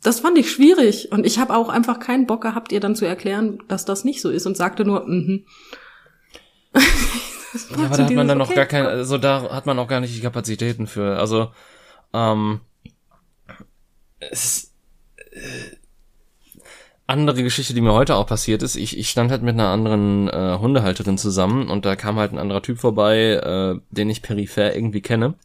[0.04, 1.12] Das fand ich schwierig.
[1.12, 4.22] Und ich habe auch einfach keinen Bock gehabt, ihr dann zu erklären, dass das nicht
[4.22, 5.46] so ist und sagte nur, mhm.
[6.76, 9.88] ja, aber da hat man dann okay, noch gar keine, also da hat man auch
[9.88, 11.18] gar nicht die Kapazitäten für.
[11.18, 11.52] Also,
[12.14, 12.62] ähm,
[14.20, 14.74] es,
[15.32, 15.76] äh,
[17.08, 20.30] andere Geschichte, die mir heute auch passiert ist, ich, ich stand halt mit einer anderen
[20.30, 24.74] äh, Hundehalterin zusammen und da kam halt ein anderer Typ vorbei, äh, den ich peripher
[24.74, 25.36] irgendwie kenne.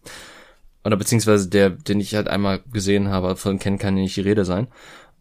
[0.87, 4.45] Oder beziehungsweise der, den ich halt einmal gesehen habe, von kennen kann nicht die Rede
[4.45, 4.69] sein.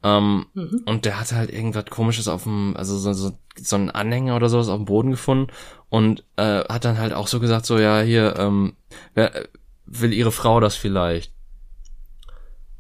[0.04, 0.84] Ähm, mhm.
[0.86, 4.48] Und der hatte halt irgendwas komisches auf dem, also so, so, so einen Anhänger oder
[4.48, 5.52] sowas auf dem Boden gefunden
[5.90, 8.76] und äh, hat dann halt auch so gesagt, so ja, hier, ähm,
[9.16, 9.48] wer,
[9.88, 11.34] will ihre Frau das vielleicht?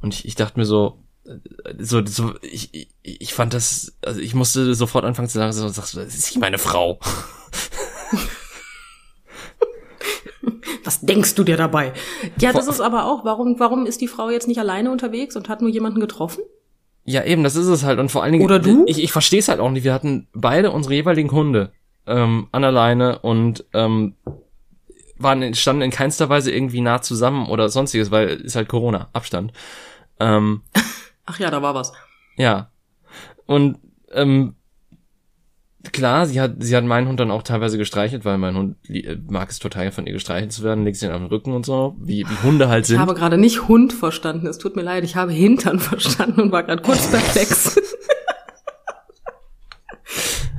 [0.04, 1.04] Und ich, ich dachte mir so,
[1.80, 5.68] so, so ich, ich, ich fand das, also ich musste sofort anfangen zu sagen, so,
[5.70, 7.00] sagst du, das ist nicht meine Frau.
[10.86, 11.94] Was denkst du dir dabei?
[12.40, 15.50] Ja, das ist aber auch, warum, warum ist die Frau jetzt nicht alleine unterwegs und
[15.50, 16.44] hat nur jemanden getroffen?
[17.04, 18.00] Ja, eben, das ist es halt.
[18.00, 18.46] Und vor allen Dingen.
[18.46, 18.84] Oder du?
[18.88, 19.84] Ich, ich verstehe es halt auch nicht.
[19.84, 21.72] Wir hatten beide unsere jeweiligen Hunde
[22.08, 24.16] ähm, an alleine und ähm,
[25.18, 29.54] waren standen in keinster Weise irgendwie nah zusammen oder sonstiges, weil ist halt Corona, Abstand.
[30.20, 30.62] Ähm,
[31.26, 31.94] Ach ja, da war was.
[32.38, 32.70] Ja.
[33.46, 33.80] Und
[34.12, 34.56] ähm,
[35.94, 38.78] klar, sie hat, sie hat meinen Hund dann auch teilweise gestreichelt, weil mein Hund
[39.30, 41.66] mag es total von ihr gestreichelt zu werden, legt sie ihn auf den Rücken und
[41.66, 42.96] so, wie, wie Hunde halt sind.
[42.96, 46.52] Ich habe gerade nicht Hund verstanden, es tut mir leid, ich habe Hintern verstanden und
[46.52, 47.80] war gerade kurz perplex.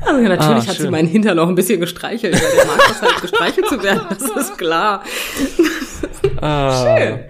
[0.06, 2.78] Also ja, natürlich ah, hat sie meinen Hintern auch ein bisschen gestreichelt, weil der mag
[2.86, 5.02] das halt gestreichelt zu werden, das ist klar.
[6.40, 7.24] Ah, schön.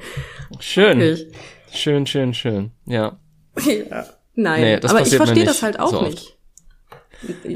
[0.60, 1.00] Schön.
[1.00, 1.26] Wirklich.
[1.72, 2.72] Schön, schön, schön.
[2.84, 3.18] Ja.
[3.64, 4.06] Ja.
[4.34, 6.35] Nein, nee, aber ich verstehe das halt auch so nicht.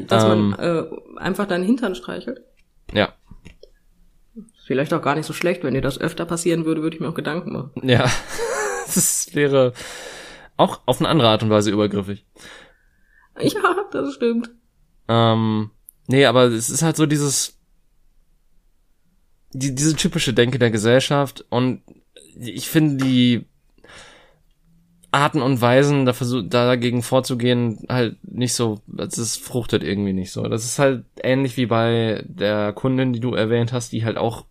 [0.06, 0.84] Dass ähm, man äh,
[1.16, 2.42] einfach deinen Hintern streichelt.
[2.92, 3.14] Ja.
[4.66, 7.08] Vielleicht auch gar nicht so schlecht, wenn dir das öfter passieren würde, würde ich mir
[7.08, 7.72] auch Gedanken machen.
[7.82, 8.10] Ja.
[8.86, 9.72] das wäre
[10.56, 12.26] auch auf eine andere Art und Weise übergriffig.
[13.40, 14.50] Ja, das stimmt.
[15.08, 15.70] Ähm,
[16.06, 17.58] nee, aber es ist halt so dieses,
[19.52, 21.82] die, diese typische Denke der Gesellschaft und
[22.36, 23.46] ich finde die
[25.12, 30.42] Arten und Weisen, da versuch, dagegen vorzugehen, halt nicht so, das fruchtet irgendwie nicht so.
[30.42, 34.44] Das ist halt ähnlich wie bei der Kundin, die du erwähnt hast, die halt auch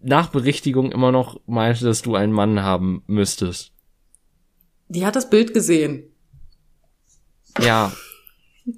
[0.00, 3.72] nach Berichtigung immer noch meinte, dass du einen Mann haben müsstest.
[4.88, 6.04] Die hat das Bild gesehen.
[7.60, 7.92] Ja.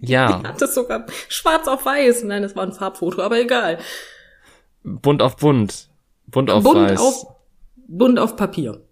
[0.01, 0.39] Ja.
[0.43, 2.25] Die hat das sogar schwarz auf weiß.
[2.25, 3.79] Nein, das war ein Farbfoto, aber egal.
[4.83, 5.89] Bunt auf bunt.
[6.27, 7.01] Bunt auf bunt weiß.
[7.01, 7.27] Auf,
[7.87, 8.83] bunt auf Papier.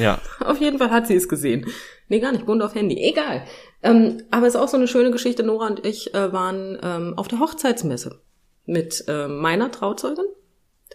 [0.00, 0.20] Ja.
[0.44, 1.66] auf jeden Fall hat sie es gesehen.
[2.08, 2.96] Nee, gar nicht, bunt auf Handy.
[3.02, 3.44] Egal.
[3.82, 5.42] Ähm, aber es ist auch so eine schöne Geschichte.
[5.42, 8.20] Nora und ich äh, waren ähm, auf der Hochzeitsmesse
[8.66, 10.26] mit äh, meiner Trauzeugin.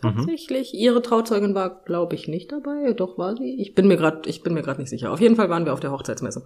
[0.03, 0.15] Mhm.
[0.15, 0.73] Tatsächlich.
[0.73, 0.79] Mhm.
[0.79, 2.93] Ihre Trauzeugin war, glaube ich, nicht dabei.
[2.93, 3.59] Doch war sie.
[3.61, 5.11] Ich bin mir gerade, ich bin mir gerade nicht sicher.
[5.11, 6.45] Auf jeden Fall waren wir auf der Hochzeitsmesse.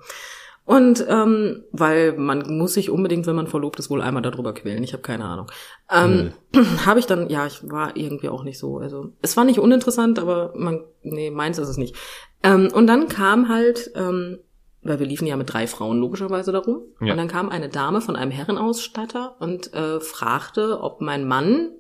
[0.69, 4.83] Und ähm, weil man muss sich unbedingt, wenn man verlobt ist, wohl einmal darüber quälen.
[4.83, 5.51] Ich habe keine Ahnung.
[5.91, 6.63] Ähm, mhm.
[6.85, 8.77] Habe ich dann, ja, ich war irgendwie auch nicht so.
[8.77, 11.95] Also es war nicht uninteressant, aber man, nee, meins ist es nicht.
[12.43, 14.37] Ähm, und dann kam halt, ähm,
[14.83, 16.83] weil wir liefen ja mit drei Frauen logischerweise darum.
[17.01, 17.13] Ja.
[17.13, 21.71] Und dann kam eine Dame von einem Herrenausstatter und äh, fragte, ob mein Mann,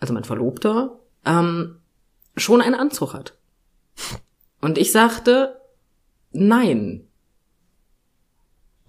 [0.00, 1.76] also mein Verlobter, ähm,
[2.36, 3.38] schon einen Anzug hat.
[4.60, 5.62] Und ich sagte,
[6.30, 7.07] nein.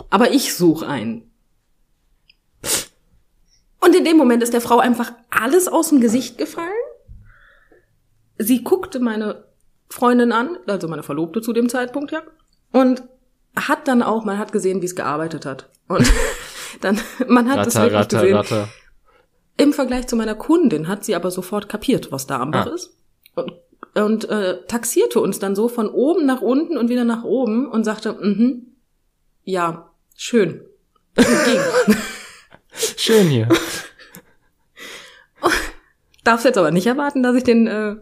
[0.10, 1.32] Aber ich suche einen.
[3.80, 6.70] Und in dem Moment ist der Frau einfach alles aus dem Gesicht gefallen.
[8.38, 9.46] Sie guckte meine
[9.90, 12.22] Freundin an, also meine Verlobte zu dem Zeitpunkt, ja.
[12.72, 13.04] Und
[13.56, 15.70] hat dann auch, man hat gesehen, wie es gearbeitet hat.
[15.88, 16.12] Und
[16.82, 18.36] dann, man hat das wirklich ratter, gesehen.
[18.36, 18.70] Ratter.
[19.58, 22.74] Im Vergleich zu meiner Kundin hat sie aber sofort kapiert, was da am Bach ah.
[22.74, 22.96] ist.
[23.36, 23.54] Und
[23.96, 27.84] und äh, taxierte uns dann so von oben nach unten und wieder nach oben und
[27.84, 28.76] sagte, mhm,
[29.44, 29.89] ja,
[30.20, 30.62] schön.
[32.98, 33.48] Schön hier.
[36.24, 37.96] Darfst jetzt aber nicht erwarten, dass ich den, äh,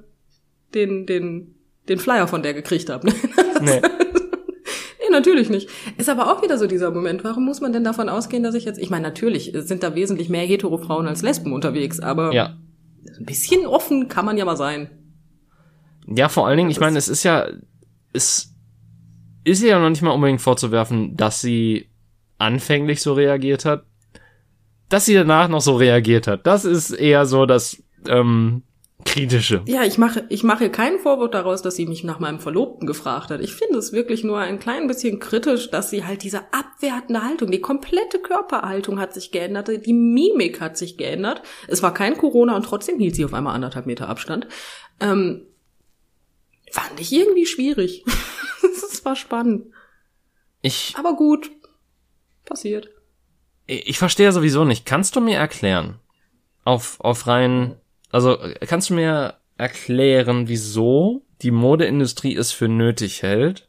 [0.74, 1.56] den, den,
[1.88, 3.12] den Flyer von der gekriegt habe.
[3.60, 3.82] Nee.
[3.82, 5.68] Nee, natürlich nicht.
[5.98, 7.24] Ist aber auch wieder so dieser Moment.
[7.24, 10.30] Warum muss man denn davon ausgehen, dass ich jetzt, ich meine, natürlich sind da wesentlich
[10.30, 12.56] mehr Hetero-Frauen als Lesben unterwegs, aber Ja.
[13.18, 14.92] ein bisschen offen kann man ja mal sein.
[16.06, 17.48] Ja, vor allen Dingen, ich meine, es ist ja,
[18.14, 18.54] es
[19.44, 21.90] ist ihr ja noch nicht mal unbedingt vorzuwerfen, dass sie
[22.38, 23.86] anfänglich so reagiert hat.
[24.90, 28.64] Dass sie danach noch so reagiert hat, das ist eher so das ähm,
[29.06, 29.62] kritische.
[29.66, 33.30] Ja, ich mache, ich mache keinen Vorwurf daraus, dass sie mich nach meinem Verlobten gefragt
[33.30, 33.42] hat.
[33.42, 37.52] Ich finde es wirklich nur ein klein bisschen kritisch, dass sie halt diese abwertende Haltung,
[37.52, 41.42] die komplette Körperhaltung hat sich geändert, die Mimik hat sich geändert.
[41.68, 44.48] Es war kein Corona und trotzdem hielt sie auf einmal anderthalb Meter Abstand.
[45.00, 45.48] Ähm,
[46.72, 48.04] fand ich irgendwie schwierig.
[48.64, 49.68] Es war spannend.
[50.62, 51.52] Ich, Aber gut.
[52.48, 52.90] Passiert.
[53.66, 54.86] ich verstehe sowieso nicht.
[54.86, 56.00] Kannst du mir erklären,
[56.64, 57.76] auf, auf rein,
[58.12, 63.68] also kannst du mir erklären, wieso die Modeindustrie es für nötig hält,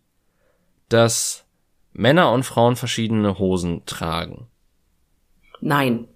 [0.88, 1.44] dass
[1.92, 4.46] Männer und Frauen verschiedene Hosen tragen?
[5.60, 6.06] Nein.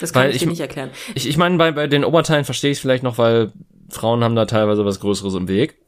[0.00, 0.90] Das kann Weil ich, ich- dir nicht erklären.
[1.14, 3.52] Ich, ich meine, bei, bei den Oberteilen verstehe ich es vielleicht noch, weil
[3.88, 5.78] Frauen haben da teilweise was Größeres im Weg.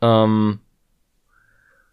[0.00, 0.60] Ähm,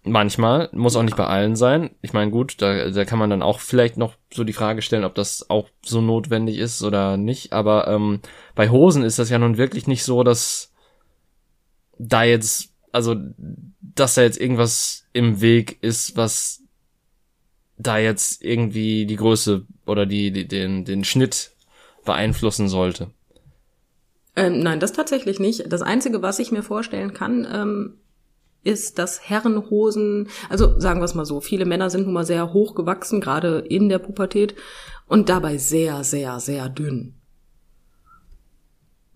[0.04, 1.92] manchmal, muss auch nicht bei allen sein.
[2.02, 5.06] Ich meine, gut, da, da kann man dann auch vielleicht noch so die Frage stellen,
[5.06, 7.54] ob das auch so notwendig ist oder nicht.
[7.54, 8.20] Aber ähm,
[8.56, 10.72] bei Hosen ist das ja nun wirklich nicht so, dass
[11.98, 13.16] da jetzt, also,
[13.82, 16.62] dass da jetzt irgendwas im Weg ist, was
[17.78, 21.52] da jetzt irgendwie die Größe oder die, die den, den Schnitt
[22.06, 23.12] beeinflussen sollte.
[24.36, 25.72] Ähm, nein, das tatsächlich nicht.
[25.72, 27.98] Das Einzige, was ich mir vorstellen kann, ähm,
[28.64, 32.54] ist, dass Herrenhosen, also sagen wir es mal so, viele Männer sind nun mal sehr
[32.54, 34.56] hoch gewachsen, gerade in der Pubertät,
[35.08, 37.16] und dabei sehr, sehr, sehr dünn.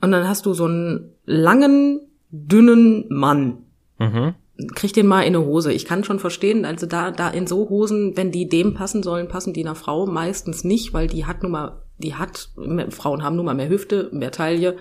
[0.01, 3.63] Und dann hast du so einen langen, dünnen Mann.
[3.99, 4.35] Mhm.
[4.75, 5.71] Krieg den mal in eine Hose.
[5.71, 9.27] Ich kann schon verstehen, also da, da in so Hosen, wenn die dem passen sollen,
[9.27, 12.49] passen die einer Frau meistens nicht, weil die hat nun mal, die hat,
[12.89, 14.77] Frauen haben nun mal mehr Hüfte, mehr Taille.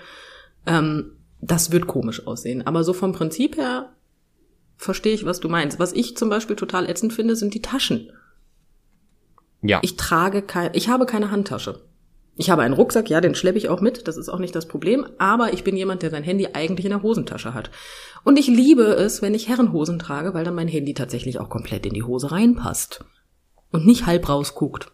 [0.66, 2.66] Ähm, das wird komisch aussehen.
[2.66, 3.95] Aber so vom Prinzip her
[4.76, 5.78] verstehe ich, was du meinst.
[5.78, 8.10] Was ich zum Beispiel total ätzend finde, sind die Taschen.
[9.62, 9.80] Ja.
[9.82, 11.80] Ich trage kein, ich habe keine Handtasche.
[12.38, 14.68] Ich habe einen Rucksack, ja, den schleppe ich auch mit, das ist auch nicht das
[14.68, 17.70] Problem, aber ich bin jemand, der sein Handy eigentlich in der Hosentasche hat.
[18.24, 21.86] Und ich liebe es, wenn ich Herrenhosen trage, weil dann mein Handy tatsächlich auch komplett
[21.86, 23.04] in die Hose reinpasst.
[23.72, 24.92] Und nicht halb rausguckt.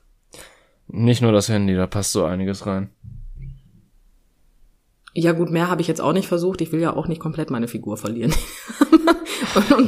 [0.87, 2.90] Nicht nur das Handy, da passt so einiges rein.
[5.14, 6.61] Ja gut, mehr habe ich jetzt auch nicht versucht.
[6.61, 8.33] Ich will ja auch nicht komplett meine Figur verlieren.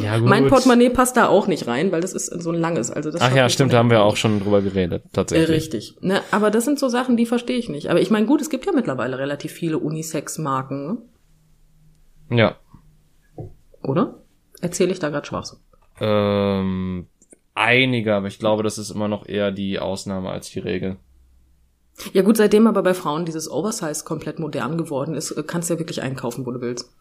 [0.02, 2.90] Ja, mein Portemonnaie passt da auch nicht rein, weil das ist so ein langes.
[2.90, 5.48] Also das Ach ja, stimmt, da haben wir auch schon drüber geredet, Äh, tatsächlich.
[5.50, 5.96] richtig.
[6.00, 7.88] Ne, aber das sind so Sachen, die verstehe ich nicht.
[7.90, 10.98] Aber ich meine, gut, es gibt ja mittlerweile relativ viele Unisex-Marken, ne?
[12.36, 12.56] Ja.
[13.82, 14.22] oder?
[14.60, 15.58] Erzähle ich da gerade Schwachsinn?
[16.00, 17.06] Ähm,
[17.54, 20.96] einige, aber ich glaube, das ist immer noch eher die Ausnahme als die Regel.
[22.12, 25.74] Ja gut, seitdem aber bei Frauen dieses Oversize komplett modern geworden ist, äh, kannst du
[25.74, 26.92] ja wirklich einkaufen, wo du willst.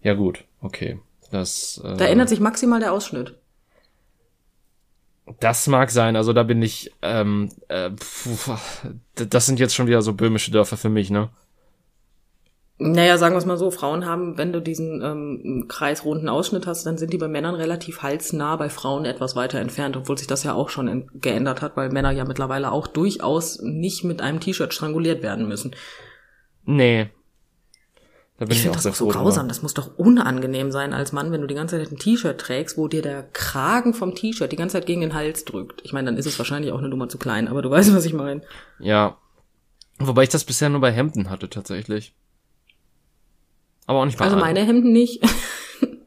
[0.00, 1.00] Ja gut, okay.
[1.30, 3.34] Das, äh, Da ändert sich maximal der Ausschnitt.
[5.40, 8.50] das mag sein, also da bin ich, ähm, äh, pf,
[9.14, 11.28] das sind jetzt schon wieder so böhmische Dörfer für mich, ne?
[12.80, 16.86] Naja, sagen wir es mal so, Frauen haben, wenn du diesen ähm, kreisrunden Ausschnitt hast,
[16.86, 20.44] dann sind die bei Männern relativ halsnah, bei Frauen etwas weiter entfernt, obwohl sich das
[20.44, 24.72] ja auch schon geändert hat, weil Männer ja mittlerweile auch durchaus nicht mit einem T-Shirt
[24.72, 25.74] stranguliert werden müssen.
[26.64, 27.10] Nee.
[28.38, 29.42] Da bin Ich ich, finde das auch so grausam.
[29.42, 29.48] drüber.
[29.48, 32.78] Das muss doch unangenehm sein als Mann, wenn du die ganze Zeit ein T-Shirt trägst,
[32.78, 35.80] wo dir der Kragen vom T-Shirt die ganze Zeit gegen den Hals drückt.
[35.84, 38.04] Ich meine, dann ist es wahrscheinlich auch eine Nummer zu klein, aber du weißt, was
[38.04, 38.42] ich meine.
[38.78, 39.16] Ja.
[39.98, 42.14] Wobei ich das bisher nur bei Hemden hatte, tatsächlich.
[43.86, 45.22] Aber auch nicht bei Also meine Hemden nicht.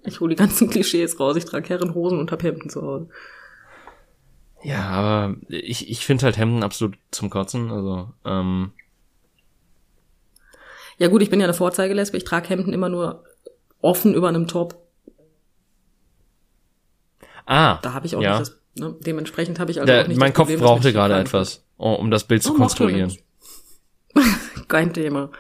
[0.03, 1.35] Ich hole die ganzen Klischees raus.
[1.37, 3.07] Ich trage Herrenhosen und hab Hemden zu Hause.
[4.63, 8.71] Ja, aber ich, ich finde halt Hemden absolut zum Kotzen, also, ähm,
[11.01, 12.15] Ja gut, ich bin ja eine Vorzeigelesbe.
[12.15, 13.23] Ich trage Hemden immer nur
[13.81, 14.87] offen über einem Top.
[17.47, 17.79] ah.
[17.81, 18.37] Da habe ich auch ja.
[18.37, 18.61] nicht das.
[18.75, 18.95] Ne?
[18.99, 22.11] Dementsprechend habe ich also Der, auch nicht mein Kopf Problem, brauchte gerade etwas, oh, um
[22.11, 23.17] das Bild zu Oh, macht ja konstruieren.
[24.67, 25.31] Kein Thema.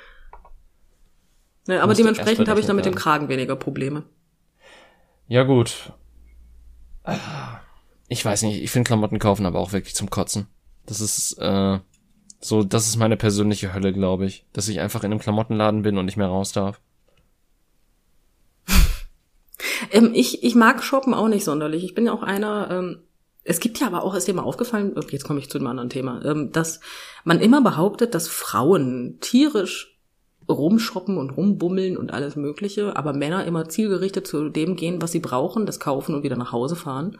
[1.67, 4.01] Ne, aber dementsprechend habe ich dann mit dem Kragen weniger Probleme.
[5.27, 5.93] Ja, gut.
[8.07, 10.47] Ich weiß nicht, ich finde Klamotten kaufen aber auch wirklich zum Kotzen.
[10.87, 11.77] Das ist, äh,
[12.43, 14.45] so, das ist meine persönliche Hölle, glaube ich.
[14.51, 16.81] Dass ich einfach in einem Klamottenladen bin und nicht mehr raus darf.
[19.89, 21.83] Ähm, ich, ich mag Shoppen auch nicht sonderlich.
[21.83, 22.99] Ich bin ja auch einer, ähm,
[23.43, 25.67] es gibt ja aber auch, ist dir mal aufgefallen, oh, jetzt komme ich zu einem
[25.67, 26.79] anderen Thema, ähm, dass
[27.23, 29.99] man immer behauptet, dass Frauen tierisch
[30.47, 35.19] rumshoppen und rumbummeln und alles Mögliche, aber Männer immer zielgerichtet zu dem gehen, was sie
[35.19, 37.17] brauchen, das kaufen und wieder nach Hause fahren.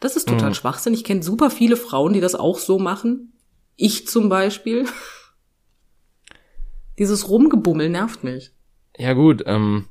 [0.00, 0.54] Das ist total mhm.
[0.54, 0.94] Schwachsinn.
[0.94, 3.32] Ich kenne super viele Frauen, die das auch so machen.
[3.80, 4.86] Ich zum Beispiel.
[6.98, 8.52] Dieses Rumgebummel nervt mich.
[8.98, 9.86] Ja gut, ähm,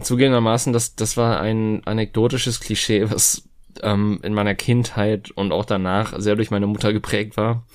[0.00, 3.46] zugegebenermaßen, das, das war ein anekdotisches Klischee, was
[3.82, 7.66] ähm, in meiner Kindheit und auch danach sehr durch meine Mutter geprägt war.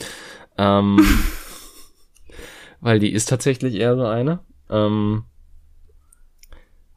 [0.58, 0.98] Ähm,
[2.80, 4.40] weil die ist tatsächlich eher so eine.
[4.72, 5.26] Ähm,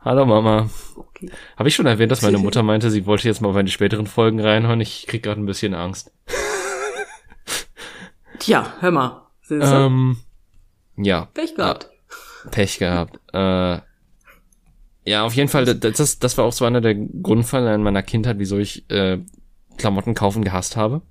[0.01, 0.70] Hallo Mama.
[0.97, 1.31] Okay.
[1.59, 4.07] Habe ich schon erwähnt, dass meine Mutter meinte, sie wollte jetzt mal bei den späteren
[4.07, 4.81] Folgen reinhören?
[4.81, 6.11] Ich krieg gerade ein bisschen Angst.
[8.39, 9.22] Tja, hör mal.
[9.51, 10.16] Ähm,
[10.97, 11.28] ja.
[11.35, 11.91] Pech gehabt.
[11.91, 13.20] Ah, Pech gehabt.
[13.35, 13.80] Äh,
[15.07, 18.39] ja, auf jeden Fall, das, das war auch so einer der Grundfälle in meiner Kindheit,
[18.39, 19.18] wieso ich äh,
[19.76, 21.03] Klamotten kaufen gehasst habe.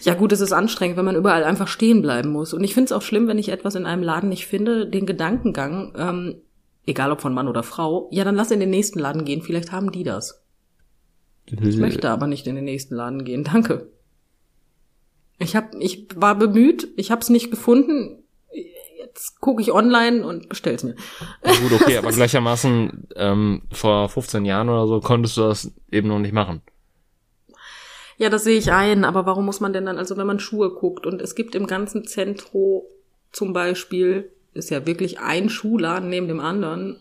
[0.00, 2.52] Ja gut, es ist anstrengend, wenn man überall einfach stehen bleiben muss.
[2.52, 5.06] Und ich finde es auch schlimm, wenn ich etwas in einem Laden nicht finde, den
[5.06, 6.36] Gedankengang, ähm,
[6.86, 9.70] egal ob von Mann oder Frau, ja, dann lass in den nächsten Laden gehen, vielleicht
[9.70, 10.44] haben die das.
[11.46, 13.90] Ich möchte aber nicht in den nächsten Laden gehen, danke.
[15.38, 18.24] Ich hab, ich war bemüht, ich habe es nicht gefunden.
[18.98, 20.96] Jetzt gucke ich online und bestell's mir.
[21.44, 26.08] Ja, gut, okay, aber gleichermaßen ähm, vor 15 Jahren oder so konntest du das eben
[26.08, 26.62] noch nicht machen.
[28.16, 30.74] Ja, das sehe ich ein, aber warum muss man denn dann, also wenn man Schuhe
[30.74, 32.88] guckt und es gibt im ganzen Zentro
[33.30, 37.00] zum Beispiel, ist ja wirklich ein Schuhladen neben dem anderen.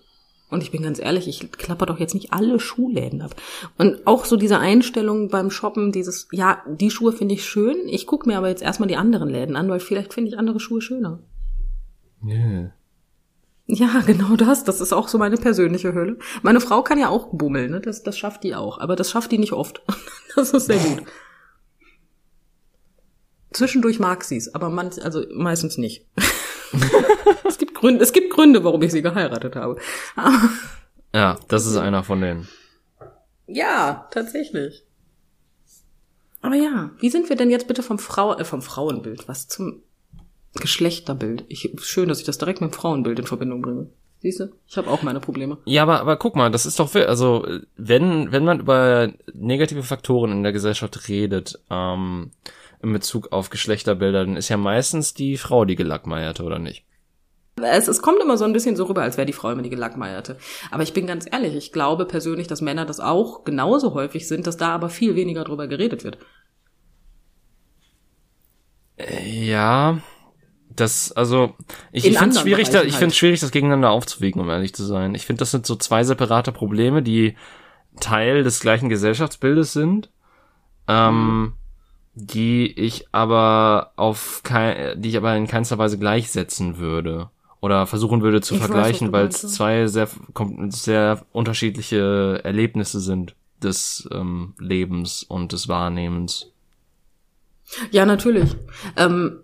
[0.49, 3.35] Und ich bin ganz ehrlich, ich klapper doch jetzt nicht alle Schuhläden ab.
[3.77, 8.07] Und auch so diese Einstellung beim Shoppen, dieses, ja, die Schuhe finde ich schön, ich
[8.07, 10.81] gucke mir aber jetzt erstmal die anderen Läden an, weil vielleicht finde ich andere Schuhe
[10.81, 11.19] schöner.
[12.25, 12.71] Yeah.
[13.67, 14.63] Ja, genau das.
[14.63, 16.17] Das ist auch so meine persönliche Hölle.
[16.41, 17.81] Meine Frau kann ja auch bummeln, ne?
[17.81, 18.79] Das, das schafft die auch.
[18.79, 19.81] Aber das schafft die nicht oft.
[20.35, 21.01] Das ist sehr gut.
[23.51, 26.05] Zwischendurch mag sie's, aber man, also meistens nicht.
[27.78, 29.80] es gibt Gründe, es gibt Gründe, warum ich sie geheiratet habe.
[31.13, 32.47] ja, das ist einer von denen.
[33.47, 34.84] Ja, tatsächlich.
[36.41, 39.82] Aber ja, wie sind wir denn jetzt bitte vom Frau, äh, vom Frauenbild, was zum
[40.53, 41.45] Geschlechterbild.
[41.47, 43.89] Ich, schön, dass ich das direkt mit dem Frauenbild in Verbindung bringe.
[44.19, 44.49] Siehst du?
[44.67, 45.59] Ich habe auch meine Probleme.
[45.65, 50.32] Ja, aber, aber guck mal, das ist doch, also wenn, wenn man über negative Faktoren
[50.32, 52.32] in der Gesellschaft redet, ähm,
[52.82, 56.84] in Bezug auf Geschlechterbilder, dann ist ja meistens die Frau die Gelackmeierte, oder nicht?
[57.63, 59.69] Es, es kommt immer so ein bisschen so rüber, als wäre die Frau immer die
[59.69, 60.37] Gelackmeierte.
[60.69, 64.45] Aber ich bin ganz ehrlich, ich glaube persönlich, dass Männer das auch genauso häufig sind,
[64.45, 66.19] dass da aber viel weniger drüber geredet wird.
[69.25, 69.99] Ja,
[70.69, 71.55] das, also,
[71.91, 72.99] ich, ich finde es schwierig, da, ich halt.
[72.99, 75.15] finde schwierig, das gegeneinander aufzuwiegen, um ehrlich zu sein.
[75.15, 77.35] Ich finde, das sind so zwei separate Probleme, die
[77.99, 80.11] Teil des gleichen Gesellschaftsbildes sind,
[80.87, 81.53] ähm,
[82.13, 87.31] die ich aber auf kein, die ich aber in keinster Weise gleichsetzen würde
[87.61, 90.09] oder versuchen würde zu ich vergleichen, weil es zwei sehr,
[90.69, 96.51] sehr unterschiedliche Erlebnisse sind des ähm, Lebens und des Wahrnehmens.
[97.91, 98.55] Ja, natürlich.
[98.95, 99.39] Ähm,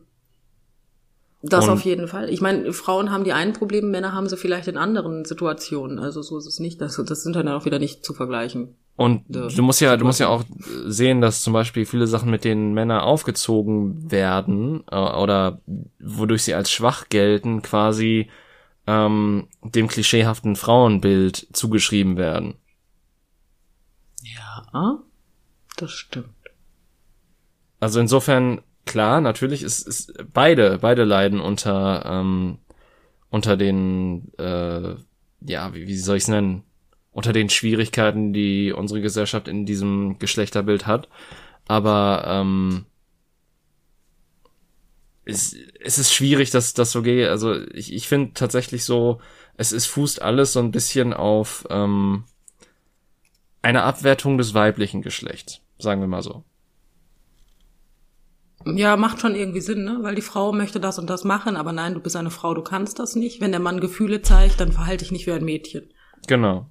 [1.42, 2.30] das und auf jeden Fall.
[2.30, 6.00] Ich meine, Frauen haben die einen Probleme, Männer haben sie vielleicht in anderen Situationen.
[6.00, 6.80] Also so ist es nicht.
[6.80, 8.76] Das, das sind dann auch wieder nicht zu vergleichen.
[8.96, 10.44] Und du musst ja, du musst ja auch
[10.86, 15.62] sehen, dass zum Beispiel viele Sachen, mit denen Männer aufgezogen werden äh, oder
[16.00, 18.30] wodurch sie als schwach gelten, quasi
[18.86, 22.56] ähm, dem klischeehaften Frauenbild zugeschrieben werden.
[24.22, 25.00] Ja,
[25.76, 26.30] das stimmt.
[27.80, 32.60] Also insofern klar, natürlich ist, ist beide, beide leiden unter, ähm,
[33.30, 34.96] unter den, äh,
[35.42, 36.64] ja, wie, wie soll ich es nennen?
[37.14, 41.08] Unter den Schwierigkeiten, die unsere Gesellschaft in diesem Geschlechterbild hat.
[41.68, 42.86] Aber ähm,
[45.26, 47.28] es, es ist schwierig, dass das so geht.
[47.30, 49.22] Also ich, ich finde tatsächlich so,
[49.58, 52.26] es ist fußt alles so ein bisschen auf ähm,
[53.62, 56.44] eine Abwertung des weiblichen Geschlechts, sagen wir mal so.
[58.66, 60.00] Ja, macht schon irgendwie Sinn, ne?
[60.02, 62.62] Weil die Frau möchte das und das machen, aber nein, du bist eine Frau, du
[62.62, 63.42] kannst das nicht.
[63.42, 65.94] Wenn der Mann Gefühle zeigt, dann verhalte dich nicht wie ein Mädchen.
[66.28, 66.70] Genau.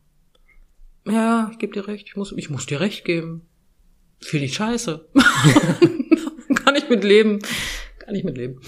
[1.06, 2.06] Ja, ich gebe dir recht.
[2.08, 3.42] Ich muss, ich muss dir recht geben.
[4.20, 5.08] Finde ich scheiße.
[6.54, 7.40] Kann ich mit leben.
[7.98, 8.60] Kann ich mit leben.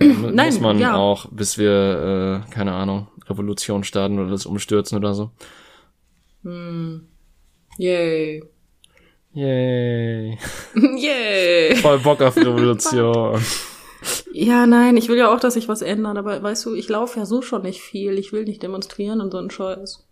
[0.00, 0.96] Ja, Nein, muss man ja.
[0.96, 5.30] auch, bis wir, äh, keine Ahnung, Revolution starten oder das umstürzen oder so.
[6.42, 7.06] Hm.
[7.78, 8.42] Yay.
[9.32, 10.38] Yay.
[10.74, 11.76] Yay.
[11.76, 13.40] Voll Bock auf Revolution.
[14.32, 17.18] Ja, nein, ich will ja auch, dass sich was ändert, aber weißt du, ich laufe
[17.18, 18.18] ja so schon nicht viel.
[18.18, 20.06] Ich will nicht demonstrieren und so einen Scheiß.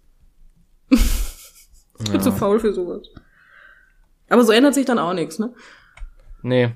[2.05, 3.09] Ich bin zu faul für sowas.
[4.29, 5.53] Aber so ändert sich dann auch nichts, ne?
[6.43, 6.71] Nee.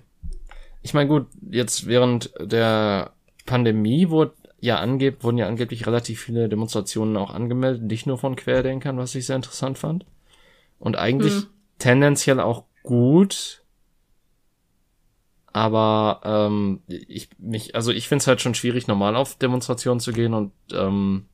[0.83, 3.13] Ich meine, gut, jetzt während der
[3.47, 8.37] Pandemie wurde ja angeb wurden ja angeblich relativ viele Demonstrationen auch angemeldet, nicht nur von
[8.37, 10.05] Querdenkern, was ich sehr interessant fand.
[10.79, 11.47] Und eigentlich Hm.
[11.79, 13.63] tendenziell auch gut.
[15.53, 20.13] Aber ähm, ich mich, also ich finde es halt schon schwierig, normal auf Demonstrationen zu
[20.13, 21.27] gehen und ähm,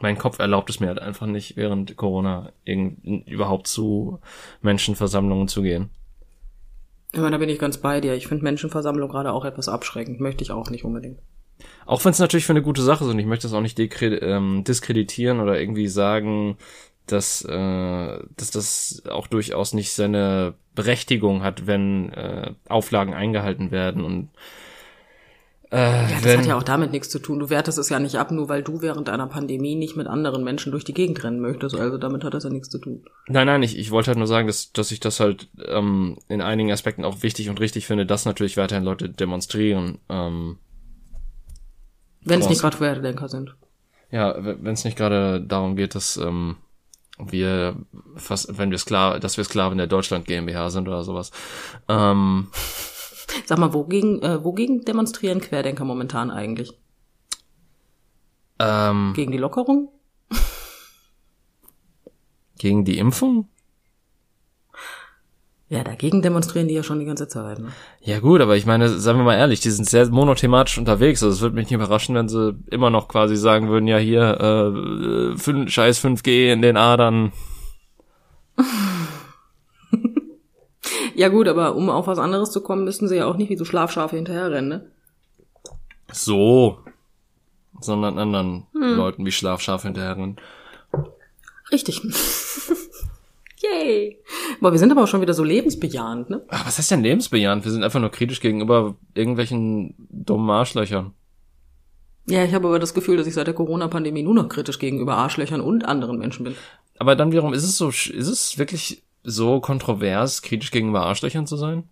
[0.00, 4.20] mein Kopf erlaubt es mir halt einfach nicht, während Corona überhaupt zu
[4.62, 5.90] Menschenversammlungen zu gehen.
[7.14, 8.14] Ja, da bin ich ganz bei dir.
[8.14, 10.20] Ich finde Menschenversammlung gerade auch etwas abschreckend.
[10.20, 11.20] Möchte ich auch nicht unbedingt.
[11.86, 13.78] Auch wenn es natürlich für eine gute Sache ist und ich möchte das auch nicht
[13.78, 16.56] ähm, diskreditieren oder irgendwie sagen,
[17.06, 24.04] dass, äh, dass das auch durchaus nicht seine Berechtigung hat, wenn äh, Auflagen eingehalten werden
[24.04, 24.30] und
[25.74, 27.38] äh, Ja, das wenn, hat ja auch damit nichts zu tun.
[27.38, 30.44] Du wertest es ja nicht ab, nur weil du während einer Pandemie nicht mit anderen
[30.44, 31.74] Menschen durch die Gegend rennen möchtest.
[31.76, 33.04] Also damit hat das ja nichts zu tun.
[33.26, 36.40] Nein, nein, ich, ich wollte halt nur sagen, dass, dass ich das halt ähm, in
[36.40, 39.98] einigen Aspekten auch wichtig und richtig finde, dass natürlich weiterhin Leute demonstrieren.
[40.08, 40.58] Ähm,
[42.22, 43.54] Wenn es nicht gerade Querdenker sind.
[44.10, 46.56] ja, wenn es nicht gerade darum geht, dass ähm,
[47.18, 47.76] wir
[48.16, 51.30] fast, wenn wir Skla dass wir Sklaven der Deutschland GmbH sind oder sowas.
[51.88, 52.48] Ähm,
[53.46, 56.72] Sag mal, wogegen, äh, wogegen demonstrieren Querdenker momentan eigentlich?
[58.58, 59.90] ähm, Gegen die Lockerung?
[62.58, 63.48] gegen die Impfung?
[65.68, 67.58] Ja, dagegen demonstrieren die ja schon die ganze Zeit.
[67.58, 67.68] Ne?
[68.02, 71.22] Ja gut, aber ich meine, sagen wir mal ehrlich, die sind sehr monothematisch unterwegs.
[71.22, 74.22] Also es würde mich nicht überraschen, wenn sie immer noch quasi sagen würden, ja hier,
[74.40, 77.32] äh, fün- scheiß 5G in den Adern.
[81.14, 83.56] Ja gut, aber um auf was anderes zu kommen, müssten sie ja auch nicht wie
[83.56, 84.90] so Schlafschafe hinterherrennen, ne?
[86.12, 86.78] So.
[87.80, 90.36] Sondern anderen Leuten wie Schlafschafe hinterherrennen.
[91.70, 92.02] Richtig.
[93.62, 94.18] Yay.
[94.60, 96.42] Boah, wir sind aber auch schon wieder so lebensbejahend, ne?
[96.48, 97.64] Ach, was heißt denn lebensbejahend?
[97.64, 101.12] Wir sind einfach nur kritisch gegenüber irgendwelchen dummen Arschlöchern.
[102.26, 105.16] Ja, ich habe aber das Gefühl, dass ich seit der Corona-Pandemie nur noch kritisch gegenüber
[105.16, 106.54] Arschlöchern und anderen Menschen bin.
[106.98, 111.56] Aber dann wiederum, ist es so, ist es wirklich so kontrovers, kritisch gegenüber Arschlöchern zu
[111.56, 111.88] sein?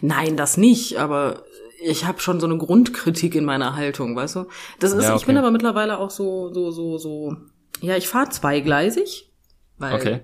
[0.00, 1.44] Nein, das nicht, aber
[1.82, 4.46] ich habe schon so eine Grundkritik in meiner Haltung, weißt du?
[4.80, 5.44] Das ist, Ja, ich bin okay.
[5.44, 7.36] aber mittlerweile auch so, so, so, so.
[7.80, 9.30] Ja, ich fahre zweigleisig,
[9.78, 10.20] weil Okay.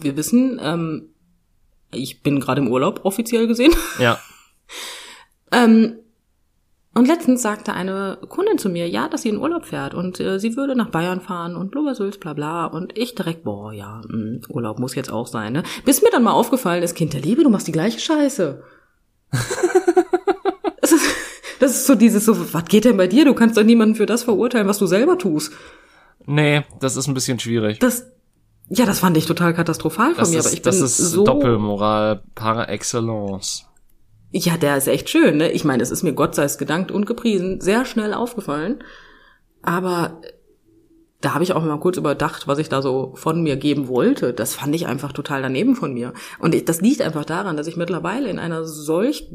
[0.00, 1.08] wir wissen, ähm,
[1.92, 3.74] ich bin gerade im Urlaub offiziell gesehen.
[3.98, 4.18] Ja.
[5.54, 5.98] Ähm,
[6.94, 10.38] und letztens sagte eine Kundin zu mir, ja, dass sie in Urlaub fährt und äh,
[10.38, 12.66] sie würde nach Bayern fahren und Blubbersülz, bla bla.
[12.66, 15.62] Und ich direkt, boah, ja, mh, Urlaub muss jetzt auch sein, ne?
[15.86, 18.62] Bis mir dann mal aufgefallen ist, Kind der Liebe, du machst die gleiche Scheiße.
[20.82, 21.06] das, ist,
[21.60, 23.24] das ist so dieses, so, was geht denn bei dir?
[23.24, 25.52] Du kannst doch niemanden für das verurteilen, was du selber tust.
[26.26, 27.78] Nee, das ist ein bisschen schwierig.
[27.78, 28.06] Das,
[28.68, 30.98] ja, das fand ich total katastrophal von Das mir, ist, aber ich das bin ist
[30.98, 31.24] so...
[31.24, 33.66] Doppelmoral par excellence.
[34.32, 35.52] Ja, der ist echt schön, ne?
[35.52, 38.82] Ich meine, es ist mir Gott sei es gedankt und gepriesen, sehr schnell aufgefallen.
[39.62, 40.20] Aber
[41.20, 44.32] da habe ich auch mal kurz überdacht, was ich da so von mir geben wollte.
[44.32, 46.14] Das fand ich einfach total daneben von mir.
[46.38, 49.28] Und ich, das liegt einfach daran, dass ich mittlerweile in einer solch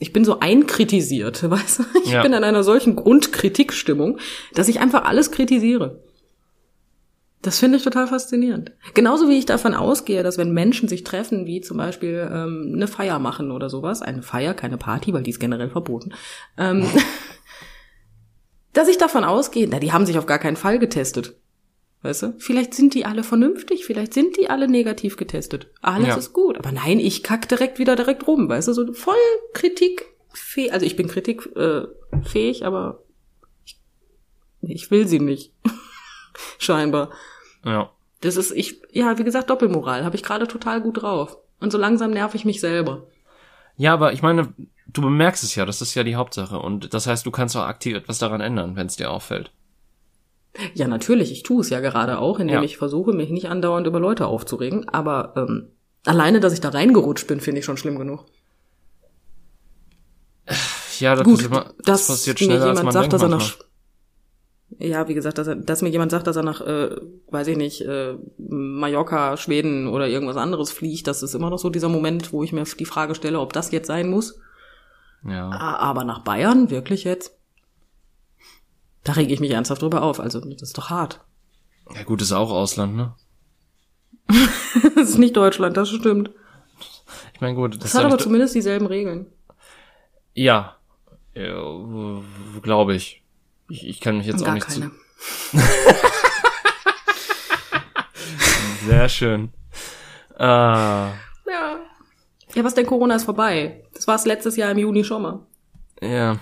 [0.00, 1.82] ich bin so einkritisiert, weißt du?
[2.04, 2.22] Ich Ja.
[2.22, 4.18] bin in einer solchen Grundkritikstimmung,
[4.54, 6.02] dass ich einfach alles kritisiere.
[7.44, 8.72] Das finde ich total faszinierend.
[8.94, 12.88] Genauso wie ich davon ausgehe, dass wenn Menschen sich treffen, wie zum Beispiel ähm, eine
[12.88, 16.14] Feier machen oder sowas, eine Feier, keine Party, weil die ist generell verboten,
[16.56, 16.86] ähm,
[18.72, 21.34] dass ich davon ausgehe, na, die haben sich auf gar keinen Fall getestet.
[22.00, 22.34] Weißt du?
[22.38, 25.70] Vielleicht sind die alle vernünftig, vielleicht sind die alle negativ getestet.
[25.82, 26.16] Alles Ja.
[26.16, 26.56] ist gut.
[26.58, 28.72] Aber nein, ich kack direkt wieder direkt rum, weißt du?
[28.72, 29.14] So voll
[29.52, 30.72] kritikfähig.
[30.72, 33.02] Also ich bin kritikfähig, äh, aber
[33.66, 33.78] ich,
[34.62, 35.52] ich will sie nicht.
[36.58, 37.10] Scheinbar.
[37.64, 37.90] Ja.
[38.20, 40.04] Das ist, ich, ja, wie gesagt, Doppelmoral.
[40.04, 41.36] Habe ich gerade total gut drauf.
[41.60, 43.06] Und so langsam nerv ich mich selber.
[43.76, 44.52] Ja, aber ich meine,
[44.86, 46.58] du bemerkst es ja, das ist ja die Hauptsache.
[46.58, 49.50] Und das heißt, du kannst auch aktiv etwas daran ändern, wenn es dir auffällt.
[50.74, 52.62] Ja, natürlich, ich tue es ja gerade auch, indem Ja.
[52.62, 54.88] ich versuche, mich nicht andauernd über Leute aufzuregen.
[54.88, 55.68] Aber ähm,
[56.06, 58.24] alleine, dass ich da reingerutscht bin, finde ich schon schlimm genug.
[61.00, 63.12] Ja, das, Gut, ist immer, dass das passiert mir schneller, als jemand man sagt, denkt
[63.14, 63.66] dass er nach manchmal.
[64.78, 66.96] Ja, wie gesagt, dass, er, dass mir jemand sagt, dass er nach, äh,
[67.30, 71.70] weiß ich nicht, äh, Mallorca, Schweden oder irgendwas anderes fliegt, das ist immer noch so
[71.70, 74.40] dieser Moment, wo ich mir die Frage stelle, ob das jetzt sein muss.
[75.26, 75.50] Ja.
[75.50, 77.38] Aber nach Bayern, wirklich jetzt?
[79.04, 80.20] Da rege ich mich ernsthaft drüber auf.
[80.20, 81.20] Also, das ist doch hart.
[81.94, 83.14] ja, gut, ist auch Ausland, ne?
[84.96, 86.30] Das ist nicht Deutschland, das stimmt.
[87.34, 89.26] Ich meine, gut, das, Das hat aber zumindest dieselben Regeln.
[90.34, 90.76] ja,
[91.34, 92.22] ja
[92.62, 93.23] glaube ich.
[93.68, 93.86] Ich.
[93.88, 94.90] Ich kann mich jetzt auch Gar nicht keine.
[94.90, 95.58] zu.
[98.86, 99.52] Sehr schön.
[100.36, 101.12] Ah.
[101.46, 101.78] Ja.
[102.54, 103.82] Ja, was denn Corona ist vorbei?
[103.94, 105.40] Das war es letztes Jahr im Juni schon mal.
[106.00, 106.38] Ja.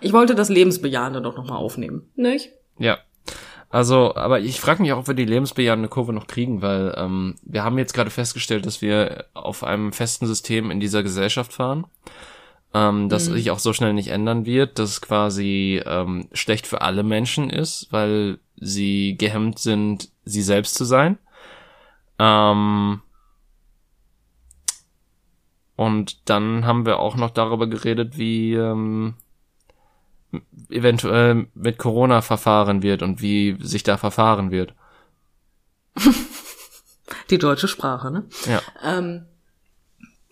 [0.00, 2.10] Ich wollte das Lebensbejahende doch nochmal aufnehmen.
[2.16, 2.50] Nicht?
[2.78, 2.98] Ja.
[3.68, 7.34] Also, aber ich frage mich auch, ob wir die lebensbejahende Kurve noch kriegen, weil ähm,
[7.42, 11.86] wir haben jetzt gerade festgestellt, dass wir auf einem festen System in dieser Gesellschaft fahren,
[12.74, 16.80] ähm, das sich auch so schnell nicht ändern wird, dass es quasi ähm, schlecht für
[16.80, 21.18] alle Menschen ist, weil sie gehemmt sind, sie selbst zu sein.
[22.18, 23.02] Ähm,
[25.74, 29.14] und dann haben wir auch noch darüber geredet, wie ähm,
[30.70, 34.74] eventuell mit Corona verfahren wird und wie sich da verfahren wird.
[37.30, 38.24] Die deutsche Sprache, ne?
[38.46, 38.60] Ja.
[38.84, 39.26] Ähm,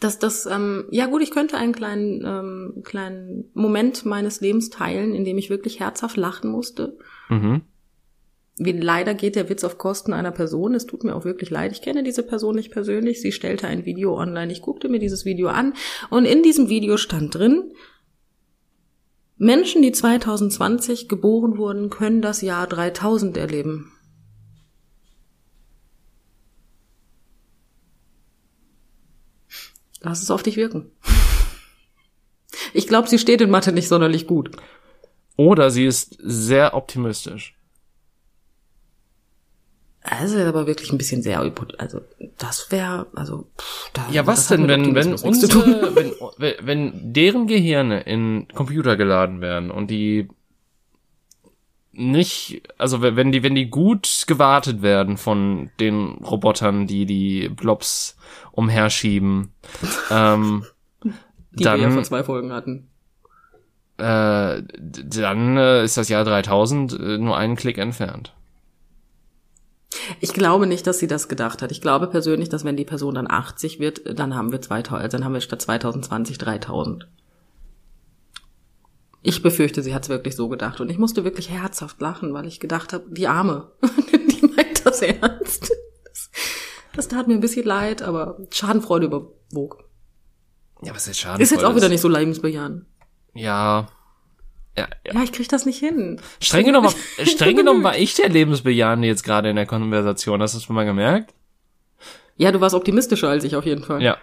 [0.01, 5.15] das, das, ähm, ja gut, ich könnte einen kleinen, ähm, kleinen Moment meines Lebens teilen,
[5.15, 6.99] in dem ich wirklich herzhaft lachen musste.
[7.29, 7.63] Mhm.
[8.57, 10.75] Wie leider geht der Witz auf Kosten einer Person.
[10.75, 11.73] Es tut mir auch wirklich leid.
[11.73, 13.21] Ich kenne diese Person nicht persönlich.
[13.21, 14.53] Sie stellte ein Video online.
[14.53, 15.75] Ich guckte mir dieses Video an
[16.11, 17.73] und in diesem Video stand drin,
[19.37, 23.93] Menschen, die 2020 geboren wurden, können das Jahr 3000 erleben.
[30.01, 30.91] Lass es auf dich wirken.
[32.75, 34.51] Ich glaube, sie steht in Mathe nicht sonderlich gut.
[35.37, 37.57] Oder sie ist sehr optimistisch.
[40.07, 41.41] Also aber wirklich ein bisschen sehr,
[41.79, 42.03] also
[42.37, 45.97] das wäre, also pff, da, Ja, was denn, wenn, wenn unsere,
[46.37, 50.29] wenn, wenn deren Gehirne in Computer geladen werden und die
[51.93, 58.19] nicht, also wenn die, wenn die gut gewartet werden von den Robotern, die die Blobs
[58.53, 59.55] umherschieben,
[60.11, 60.67] ähm,
[61.53, 62.89] die wir ja vor dann, zwei Folgen hatten.
[63.97, 68.35] äh, dann äh, ist das Jahr 3000 äh, nur einen Klick entfernt.
[70.21, 71.71] Ich glaube nicht, dass sie das gedacht hat.
[71.71, 75.17] Ich glaube persönlich, dass wenn die Person dann 80 wird, dann haben wir 2000, also
[75.17, 77.09] dann haben wir statt 2020 3000.
[79.23, 82.47] Ich befürchte, sie hat es wirklich so gedacht und ich musste wirklich herzhaft lachen, weil
[82.47, 83.71] ich gedacht habe, die Arme,
[84.13, 85.73] die meint das ernst.
[86.05, 86.31] Das,
[86.95, 89.85] das tat mir ein bisschen leid, aber Schadenfreude überwog.
[90.83, 91.43] Ja, was ist schade.
[91.43, 92.85] Ist jetzt auch wieder nicht so lebensbejahend.
[93.33, 93.87] Ja.
[94.77, 95.15] Ja, ja.
[95.15, 96.21] Ja, ich krieg das nicht hin.
[96.41, 96.91] Streng genommen,
[97.25, 100.43] streng genommen war ich der Lebensbejahende jetzt gerade in der Konversation.
[100.43, 101.33] Hast du das schon mal gemerkt?
[102.37, 104.03] Ja, du warst optimistischer als ich auf jeden Fall.
[104.03, 104.19] Ja.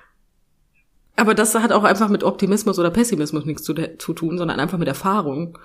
[1.15, 4.77] Aber das hat auch einfach mit Optimismus oder Pessimismus nichts zu, zu tun, sondern einfach
[4.77, 5.57] mit Erfahrung.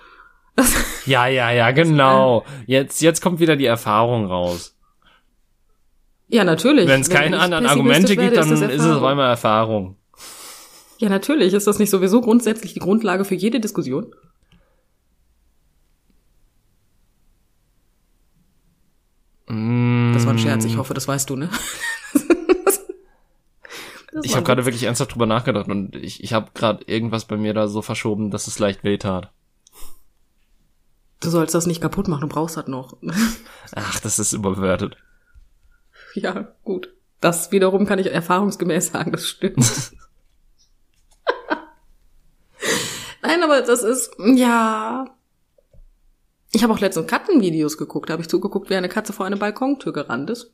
[1.06, 2.44] Ja, ja, ja, genau.
[2.66, 4.76] Jetzt, jetzt kommt wieder die Erfahrung raus.
[6.26, 6.88] Ja, natürlich.
[6.88, 9.96] Wenn es keine anderen Argumente gibt, werde, dann das ist es auf einmal Erfahrung.
[10.98, 11.54] Ja, natürlich.
[11.54, 14.12] Ist das nicht sowieso grundsätzlich die Grundlage für jede Diskussion?
[20.26, 21.50] War ein Scherz, ich hoffe, das weißt du, ne?
[24.22, 27.52] Ich habe gerade wirklich ernsthaft drüber nachgedacht und ich, ich habe gerade irgendwas bei mir
[27.52, 29.30] da so verschoben, dass es leicht wehtat.
[31.20, 32.96] Du sollst das nicht kaputt machen, du brauchst das noch.
[33.74, 34.96] Ach, das ist überbewertet.
[36.14, 36.92] ja, gut.
[37.20, 39.58] Das wiederum kann ich erfahrungsgemäß sagen, das stimmt.
[43.22, 45.06] Nein, aber das ist, ja.
[46.56, 48.08] Ich habe auch letztens Katzenvideos geguckt.
[48.08, 50.52] Da habe ich zugeguckt, wie eine Katze vor eine Balkontür gerannt ist.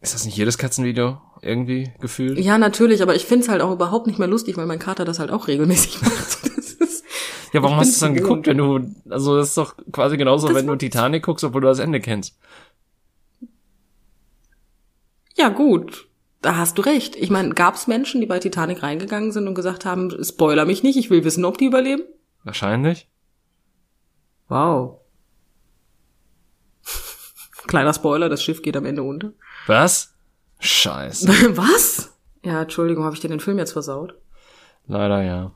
[0.00, 2.36] Ist das nicht jedes Katzenvideo irgendwie gefühlt?
[2.40, 5.20] Ja, natürlich, aber ich find's halt auch überhaupt nicht mehr lustig, weil mein Kater das
[5.20, 6.56] halt auch regelmäßig macht.
[6.56, 7.04] Das ist,
[7.52, 10.48] Ja, warum hast du es dann geguckt, wenn du, also das ist doch quasi genauso,
[10.48, 12.36] Das wenn du Titanic guckst, obwohl du das Ende kennst.
[15.36, 16.08] ja, gut.
[16.42, 17.14] Da hast du recht.
[17.14, 20.98] Ich meine, gab's Menschen, die bei Titanic reingegangen sind und gesagt haben, spoiler mich nicht,
[20.98, 22.02] ich will wissen, ob die überleben?
[22.42, 23.08] Wahrscheinlich.
[24.48, 24.98] Wow.
[27.74, 29.32] Kleiner Spoiler, das Schiff geht am Ende unter.
[29.66, 30.14] Was?
[30.60, 31.28] Scheiße.
[31.56, 32.16] Was?
[32.44, 34.14] Ja, Entschuldigung, habe ich dir den Film jetzt versaut?
[34.86, 35.52] Leider ja.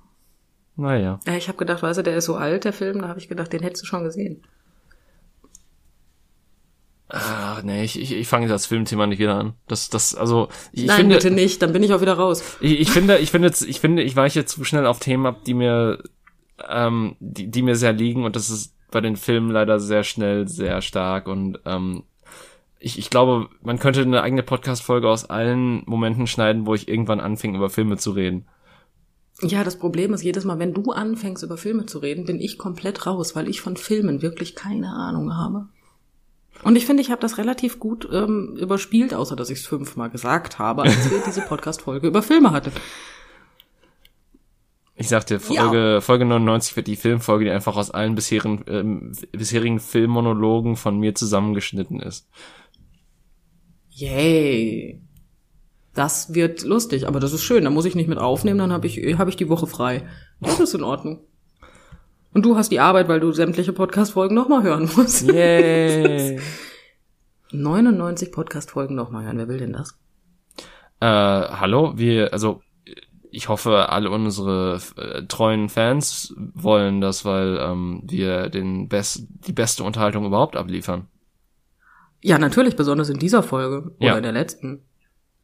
[0.77, 1.21] Naja.
[1.27, 3.29] Ja, ich habe gedacht, weißt du, der ist so alt, der Film, da habe ich
[3.29, 4.43] gedacht, den hättest du schon gesehen.
[7.11, 9.55] Ach nee, ich, ich, ich fange das Filmthema nicht wieder an.
[9.67, 12.59] Das, das, also ich Nein, finde, bitte nicht, dann bin ich auch wieder raus.
[12.61, 15.43] ich, ich finde, ich finde, jetzt- ich finde, ich weiche zu schnell auf Themen ab,
[15.47, 16.03] die mir,
[16.69, 20.49] ähm, die, die mir sehr liegen und das ist bei den Filmen leider sehr schnell,
[20.49, 22.05] sehr stark und ähm,
[22.79, 27.21] ich, ich glaube, man könnte eine eigene Podcast-Folge aus allen Momenten schneiden, wo ich irgendwann
[27.21, 28.47] anfing, über Filme zu reden.
[29.41, 32.59] Ja, das Problem ist, jedes Mal, wenn du anfängst, über Filme zu reden, bin ich
[32.59, 35.69] komplett raus, weil ich von Filmen wirklich keine Ahnung habe.
[36.65, 40.11] Und ich finde, ich habe das relativ gut ähm, überspielt, außer dass ich es fünfmal
[40.11, 42.73] gesagt habe, als wir diese Podcast-Folge über Filme hatten.
[44.97, 46.01] Ich sagte, Folge, ja.
[46.01, 51.15] Folge 99 wird die Filmfolge, die einfach aus allen bisherigen, ähm, bisherigen Filmmonologen von mir
[51.15, 52.29] zusammengeschnitten ist.
[53.99, 55.03] Yay.
[55.93, 57.65] Das wird lustig, aber das ist schön.
[57.65, 60.07] Da muss ich nicht mit aufnehmen, dann habe ich, hab ich die Woche frei.
[60.41, 61.21] Das ist in Ordnung.
[62.33, 65.27] Und du hast die Arbeit, weil du sämtliche Podcast-Folgen nochmal hören musst.
[65.27, 66.39] Yay.
[67.53, 69.39] 99 Podcast-Folgen nochmal hören.
[69.39, 69.99] Wer will denn das?
[71.01, 72.61] Äh, hallo, wir, also
[73.33, 79.53] ich hoffe, alle unsere äh, treuen Fans wollen das, weil ähm, wir den best, die
[79.53, 81.09] beste Unterhaltung überhaupt abliefern.
[82.23, 84.17] Ja, natürlich, besonders in dieser Folge oder ja.
[84.17, 84.83] in der letzten.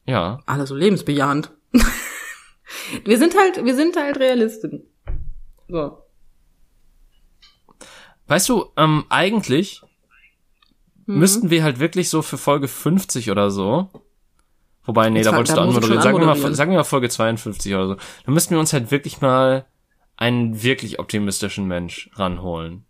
[0.07, 0.41] Ja.
[0.47, 1.53] Alle so lebensbejahend.
[3.05, 4.85] wir sind halt, wir sind halt Realisten.
[5.69, 5.99] So.
[8.27, 9.83] Weißt du, ähm, eigentlich
[11.07, 11.19] mhm.
[11.19, 13.91] müssten wir halt wirklich so für Folge 50 oder so
[14.87, 16.03] Wobei, nee, Jetzt da wolltest da du anmoderieren.
[16.03, 17.97] Sagen wir, mal, sagen wir mal Folge 52 oder so.
[18.25, 19.67] Dann müssten wir uns halt wirklich mal
[20.17, 22.85] einen wirklich optimistischen Mensch ranholen.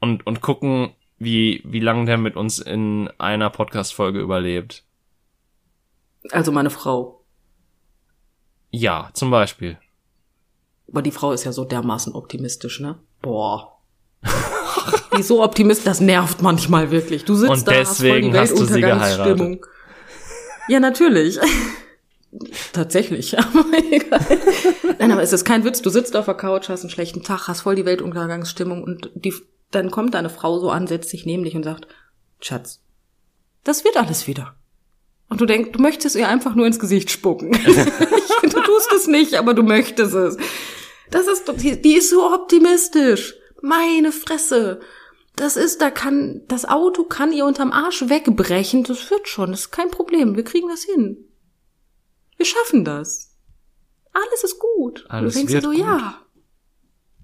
[0.00, 4.84] Und, und gucken, wie, wie lange der mit uns in einer Podcast-Folge überlebt.
[6.30, 7.24] Also meine Frau.
[8.70, 9.78] Ja, zum Beispiel.
[10.88, 12.98] Aber die Frau ist ja so dermaßen optimistisch, ne?
[13.22, 13.78] Boah.
[15.16, 17.24] die ist so optimistisch, das nervt manchmal wirklich.
[17.24, 19.60] Du sitzt und da, deswegen hast, voll die hast du sie geheiratet.
[20.68, 21.38] Ja, natürlich.
[22.72, 24.20] Tatsächlich, aber egal.
[24.98, 25.82] Nein, aber es ist kein Witz.
[25.82, 29.34] Du sitzt auf der Couch, hast einen schlechten Tag, hast voll die Weltuntergangsstimmung und die,
[29.74, 31.86] dann kommt deine Frau so an, setzt sich neben dich und sagt,
[32.40, 32.80] Schatz,
[33.62, 34.56] das wird alles wieder.
[35.28, 37.52] Und du denkst, du möchtest ihr einfach nur ins Gesicht spucken.
[38.42, 40.36] du tust es nicht, aber du möchtest es.
[41.10, 41.50] Das ist,
[41.84, 43.34] die ist so optimistisch.
[43.62, 44.80] Meine Fresse.
[45.36, 48.84] Das ist, da kann, das Auto kann ihr unterm Arsch wegbrechen.
[48.84, 49.50] Das wird schon.
[49.50, 50.36] Das ist kein Problem.
[50.36, 51.28] Wir kriegen das hin.
[52.36, 53.36] Wir schaffen das.
[54.12, 55.06] Alles ist gut.
[55.08, 55.80] Alles du denkst wird dir so, gut.
[55.80, 56.23] ja.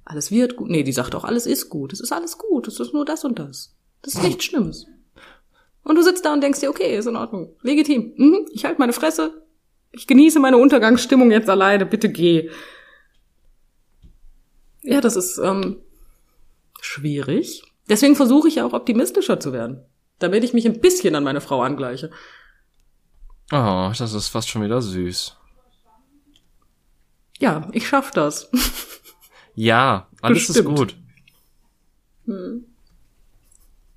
[0.05, 0.71] Alles wird gut.
[0.71, 1.93] Nee, die sagt auch, alles ist gut.
[1.93, 2.67] Es ist alles gut.
[2.69, 3.75] Es ist nur das und das.
[4.03, 4.87] Das ist nichts Schlimmes.
[5.83, 7.55] Und du sitzt da und denkst dir, okay, ist in Ordnung.
[7.63, 8.13] Legitim.
[8.17, 9.45] Mhm, ich halte meine Fresse.
[9.93, 11.87] Ich genieße meine Untergangsstimmung jetzt alleine.
[11.87, 12.51] Bitte geh.
[14.83, 15.79] Ja, das ist ähm,
[16.81, 17.63] schwierig.
[17.89, 19.85] Deswegen versuche ich ja auch optimistischer zu werden,
[20.19, 22.11] damit ich mich ein bisschen an meine Frau angleiche.
[23.53, 25.37] Oh, das ist fast schon wieder süß.
[27.41, 28.51] Ja, ich schaff das.
[29.55, 30.69] ja, alles Bestimmt.
[30.69, 30.97] ist gut.
[32.27, 32.65] Hm.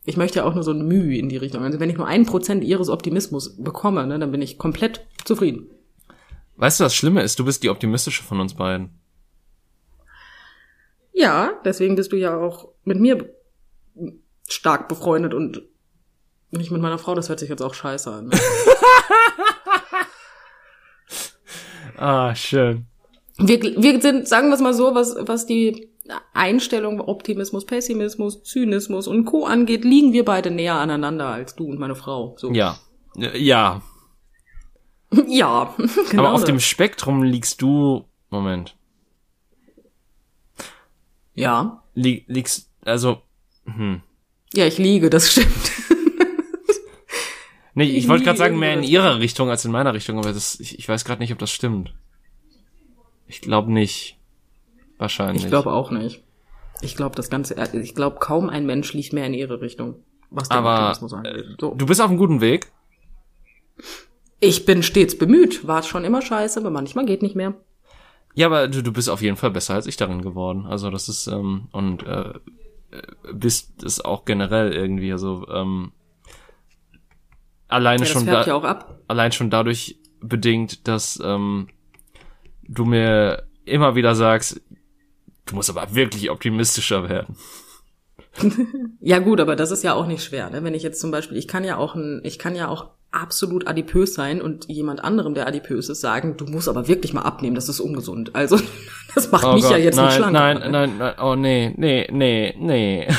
[0.05, 1.63] Ich möchte ja auch nur so ein Mühe in die Richtung.
[1.63, 5.69] Also wenn ich nur ein Prozent ihres Optimismus bekomme, ne, dann bin ich komplett zufrieden.
[6.57, 7.39] Weißt du, was Schlimme ist?
[7.39, 8.89] Du bist die optimistische von uns beiden.
[11.13, 13.29] Ja, deswegen bist du ja auch mit mir
[14.47, 15.61] stark befreundet und
[16.51, 18.27] nicht mit meiner Frau, das hört sich jetzt auch scheiße an.
[18.27, 18.37] Ne?
[21.97, 22.87] ah, schön.
[23.37, 25.89] Wir, wir sind, sagen wir es mal so, was, was die
[26.33, 29.45] Einstellung Optimismus, Pessimismus, Zynismus und Co.
[29.45, 32.35] angeht, liegen wir beide näher aneinander als du und meine Frau.
[32.37, 32.51] So.
[32.51, 32.77] Ja.
[33.15, 33.81] Ja.
[35.27, 35.73] ja.
[36.09, 36.47] Genau Aber auf das.
[36.47, 38.05] dem Spektrum liegst du.
[38.29, 38.75] Moment.
[41.35, 41.83] Ja.
[41.93, 43.21] Li liegst, also.
[43.65, 44.01] Hm.
[44.53, 45.47] Ja, ich liege, das stimmt.
[47.73, 50.33] nee, ich, ich wollte gerade sagen, mehr in ihrer Richtung als in meiner Richtung, aber
[50.33, 51.93] das, ich, ich weiß gerade nicht, ob das stimmt.
[53.27, 54.17] Ich glaube nicht.
[54.97, 55.43] Wahrscheinlich.
[55.43, 56.23] Ich glaube auch nicht.
[56.81, 59.95] Ich glaube, das Ganze, ich glaube, kaum ein Mensch liegt mehr in ihre Richtung.
[60.29, 61.35] Was den aber Optimismus angeht.
[61.35, 61.73] Äh, so.
[61.75, 62.71] du bist auf einem guten Weg.
[64.39, 65.65] Ich bin stets bemüht.
[65.67, 67.53] War schon immer scheiße, aber manchmal geht nicht mehr.
[68.35, 70.65] Ja, aber du, du bist auf jeden Fall besser als ich darin geworden.
[70.65, 72.33] Also das ist, ähm, und äh,
[73.33, 75.91] bist es auch generell irgendwie, also ähm,
[77.67, 81.67] alleine ja, schon ja allein schon dadurch bedingt, dass ähm,
[82.73, 84.61] du mir immer wieder sagst,
[85.45, 87.35] du musst aber wirklich optimistischer werden.
[88.99, 90.63] ja gut, aber das ist ja auch nicht schwer, ne?
[90.63, 93.67] Wenn ich jetzt zum Beispiel, ich kann ja auch ein, ich kann ja auch absolut
[93.67, 97.55] adipös sein und jemand anderem, der adipös ist, sagen, du musst aber wirklich mal abnehmen,
[97.55, 98.33] das ist ungesund.
[98.33, 98.59] Also,
[99.15, 100.33] das macht oh mich Gott, ja jetzt nein, nicht schlank.
[100.33, 103.07] Nein, nein, nein, oh nee, nee, nee, nee.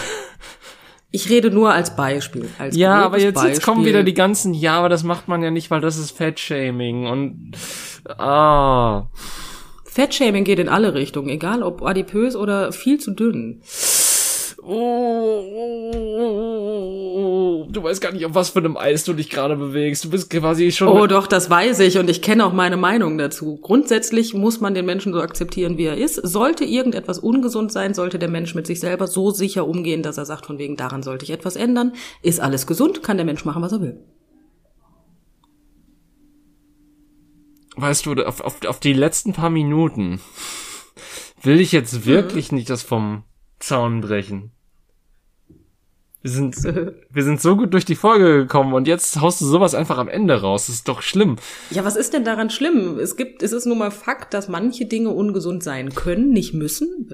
[1.15, 2.49] Ich rede nur als Beispiel.
[2.59, 5.53] Als ja, aber jetzt, jetzt kommen wieder die ganzen, ja, aber das macht man ja
[5.53, 7.53] nicht, weil das ist Fettshaming und
[8.19, 9.05] ah.
[9.85, 13.63] Fettshaming geht in alle Richtungen, egal ob adipös oder viel zu dünn.
[14.67, 15.45] Oh,
[17.17, 20.07] oh, du weißt gar nicht, auf was für einem Eis du dich gerade bewegst.
[20.07, 20.89] Du bist quasi schon.
[20.89, 23.59] Oh, doch, das weiß ich und ich kenne auch meine Meinung dazu.
[23.61, 26.15] Grundsätzlich muss man den Menschen so akzeptieren, wie er ist.
[26.15, 30.25] Sollte irgendetwas ungesund sein, sollte der Mensch mit sich selber so sicher umgehen, dass er
[30.25, 31.93] sagt, von wegen daran sollte ich etwas ändern.
[32.23, 34.03] Ist alles gesund, kann der Mensch machen, was er will.
[37.77, 40.21] Weißt du, auf, auf, auf die letzten paar Minuten
[41.43, 43.25] will ich jetzt wirklich nicht das vom
[43.59, 44.54] Zaun brechen.
[46.25, 46.57] Wir sind,
[47.11, 50.09] wir sind so gut durch die Folge gekommen und jetzt haust du sowas einfach am
[50.09, 50.69] Ende raus.
[50.69, 51.37] Das ist doch schlimm.
[51.71, 52.99] Ja, was ist denn daran schlimm?
[52.99, 57.11] Es gibt, es ist nun mal Fakt, dass manche Dinge ungesund sein können, nicht müssen.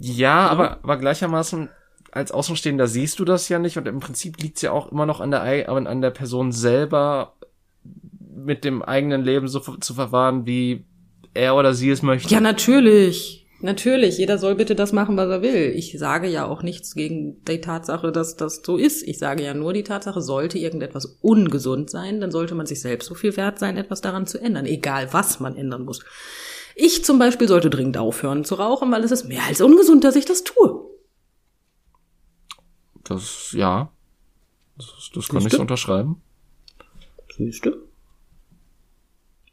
[0.00, 1.70] Ja, aber, aber gleichermaßen
[2.12, 5.20] als Außenstehender siehst du das ja nicht und im Prinzip liegt's ja auch immer noch
[5.20, 7.34] an der, an der Person selber
[8.36, 10.84] mit dem eigenen Leben so zu verwahren, wie
[11.34, 12.32] er oder sie es möchte.
[12.32, 13.43] Ja, natürlich.
[13.60, 15.72] Natürlich, jeder soll bitte das machen, was er will.
[15.74, 19.02] Ich sage ja auch nichts gegen die Tatsache, dass das so ist.
[19.06, 23.06] Ich sage ja nur die Tatsache, sollte irgendetwas ungesund sein, dann sollte man sich selbst
[23.06, 26.04] so viel wert sein, etwas daran zu ändern, egal was man ändern muss.
[26.74, 30.16] Ich zum Beispiel sollte dringend aufhören zu rauchen, weil es ist mehr als ungesund, dass
[30.16, 30.90] ich das tue.
[33.04, 33.92] Das, ja.
[34.76, 35.56] Das, das kann Siehste?
[35.56, 36.20] ich unterschreiben.
[37.36, 37.76] Siehst du?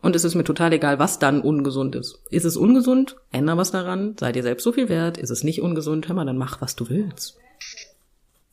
[0.02, 2.22] Und es ist mir total egal, was dann ungesund ist.
[2.30, 3.18] Ist es ungesund?
[3.32, 4.16] Änder was daran.
[4.20, 5.18] Sei dir selbst so viel wert.
[5.18, 6.08] Ist es nicht ungesund?
[6.08, 7.38] Hör mal, dann mach, was du willst.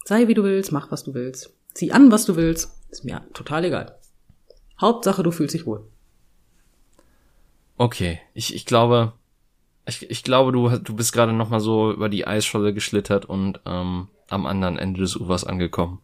[0.05, 1.53] Sei wie du willst, mach, was du willst.
[1.73, 2.73] Zieh an, was du willst.
[2.91, 3.99] Ist mir total egal.
[4.81, 5.85] Hauptsache, du fühlst dich wohl.
[7.79, 9.13] Okay, ich, ich glaube,
[9.87, 13.61] ich, ich glaube, du, du bist gerade noch mal so über die Eisscholle geschlittert und
[13.65, 16.01] ähm, am anderen Ende des Ufers angekommen.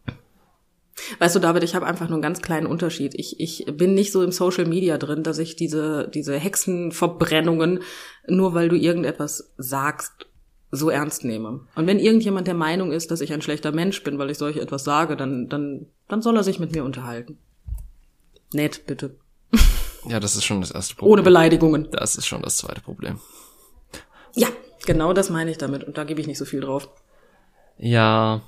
[1.19, 3.15] Weißt du, David, ich habe einfach nur einen ganz kleinen Unterschied.
[3.17, 7.81] Ich, ich bin nicht so im Social Media drin, dass ich diese, diese Hexenverbrennungen,
[8.29, 10.27] nur weil du irgendetwas sagst,
[10.71, 11.61] so ernst nehme.
[11.75, 14.57] Und wenn irgendjemand der Meinung ist, dass ich ein schlechter Mensch bin, weil ich solch
[14.57, 17.39] etwas sage, dann, dann, dann soll er sich mit mir unterhalten.
[18.53, 19.17] Nett, bitte.
[20.07, 21.13] Ja, das ist schon das erste Problem.
[21.13, 21.89] Ohne Beleidigungen.
[21.91, 23.21] Das ist schon das zweite Problem.
[24.35, 24.49] Ja,
[24.85, 25.83] genau das meine ich damit.
[25.83, 26.91] Und da gebe ich nicht so viel drauf.
[27.79, 28.43] Ja,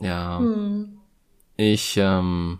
[0.00, 0.40] ja.
[0.40, 0.98] Hm.
[1.56, 2.58] Ich, ähm,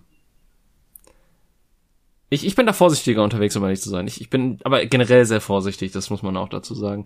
[2.30, 4.06] ich, ich bin da vorsichtiger unterwegs, um ehrlich zu sein.
[4.06, 7.04] Ich, ich bin aber generell sehr vorsichtig, das muss man auch dazu sagen.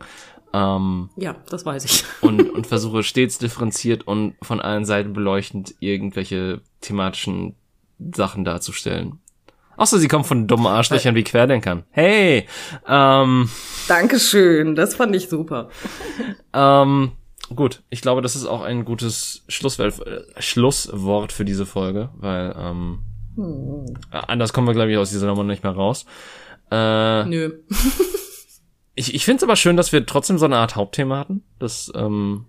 [0.53, 2.05] Ähm, ja, das weiß ich.
[2.23, 7.55] und, und versuche stets differenziert und von allen Seiten beleuchtend irgendwelche thematischen
[8.15, 9.21] Sachen darzustellen.
[9.77, 11.85] Außer sie kommen von dummen Arschlöchern wie Querdenkern.
[11.91, 12.49] Hey!
[12.87, 13.49] Ähm,
[13.87, 15.69] Dankeschön, das fand ich super.
[16.53, 17.13] ähm,
[17.55, 22.55] Gut, ich glaube, das ist auch ein gutes Schlusswort, äh, Schlusswort für diese Folge, weil
[22.59, 23.01] ähm,
[23.37, 23.87] hm.
[24.11, 26.05] anders kommen wir, glaube ich, aus dieser Nummer nicht mehr raus.
[26.71, 27.59] Äh, Nö.
[28.95, 31.43] ich ich finde es aber schön, dass wir trotzdem so eine Art Hauptthema hatten.
[31.59, 32.45] Das ähm,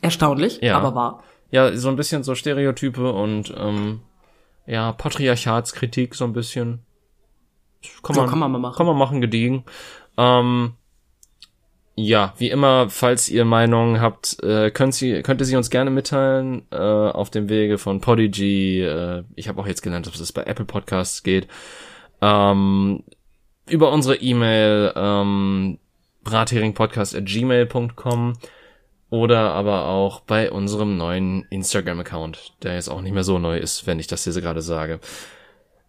[0.00, 0.76] Erstaunlich, ja.
[0.76, 1.22] aber wahr.
[1.50, 4.00] Ja, so ein bisschen so Stereotype und ähm,
[4.66, 6.84] ja, Patriarchatskritik so ein bisschen.
[8.02, 8.76] Kann man, so, kann man mal machen.
[8.76, 9.64] Kann man machen, gediegen.
[10.16, 10.74] Ähm,
[11.96, 15.90] ja, wie immer, falls ihr Meinungen habt, äh, könnt, sie, könnt ihr sie uns gerne
[15.90, 18.82] mitteilen äh, auf dem Wege von Podigy.
[18.82, 21.46] Äh, ich habe auch jetzt gelernt, dass es bei Apple Podcasts geht.
[22.20, 23.04] Ähm,
[23.68, 25.78] über unsere E-Mail ähm,
[26.24, 28.32] bratheringpodcast@gmail.com
[29.10, 33.86] oder aber auch bei unserem neuen Instagram-Account, der jetzt auch nicht mehr so neu ist,
[33.86, 34.98] wenn ich das hier gerade sage.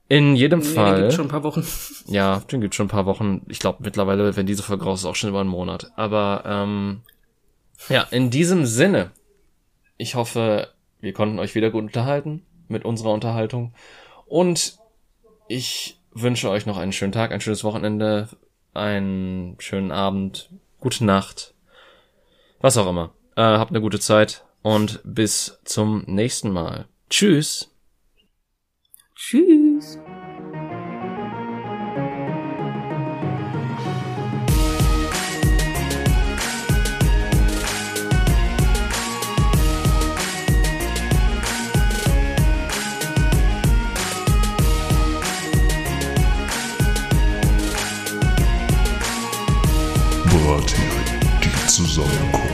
[0.08, 0.93] In jedem nee, Fall.
[0.93, 1.66] Den gibt's schon ein paar Wochen.
[2.08, 3.41] Ja, den gibt's schon ein paar Wochen.
[3.47, 5.91] Ich glaube mittlerweile, wenn diese Folge raus ist, auch schon über einen Monat.
[5.95, 7.01] Aber ähm,
[7.89, 9.12] ja, in diesem Sinne,
[9.97, 13.74] ich hoffe, wir konnten euch wieder gut unterhalten mit unserer Unterhaltung.
[14.28, 14.78] Und
[15.47, 18.30] ich wünsche euch noch einen schönen Tag, ein schönes Wochenende,
[18.74, 20.49] einen schönen Abend,
[20.80, 21.53] gute Nacht,
[22.62, 23.14] was auch immer.
[23.36, 26.86] Äh, habt eine gute Zeit und bis zum nächsten Mal.
[27.10, 27.72] Tschüss.
[29.16, 29.64] Tschüss.
[29.76, 29.99] Brathering,
[51.43, 52.45] die Zusammenkunft.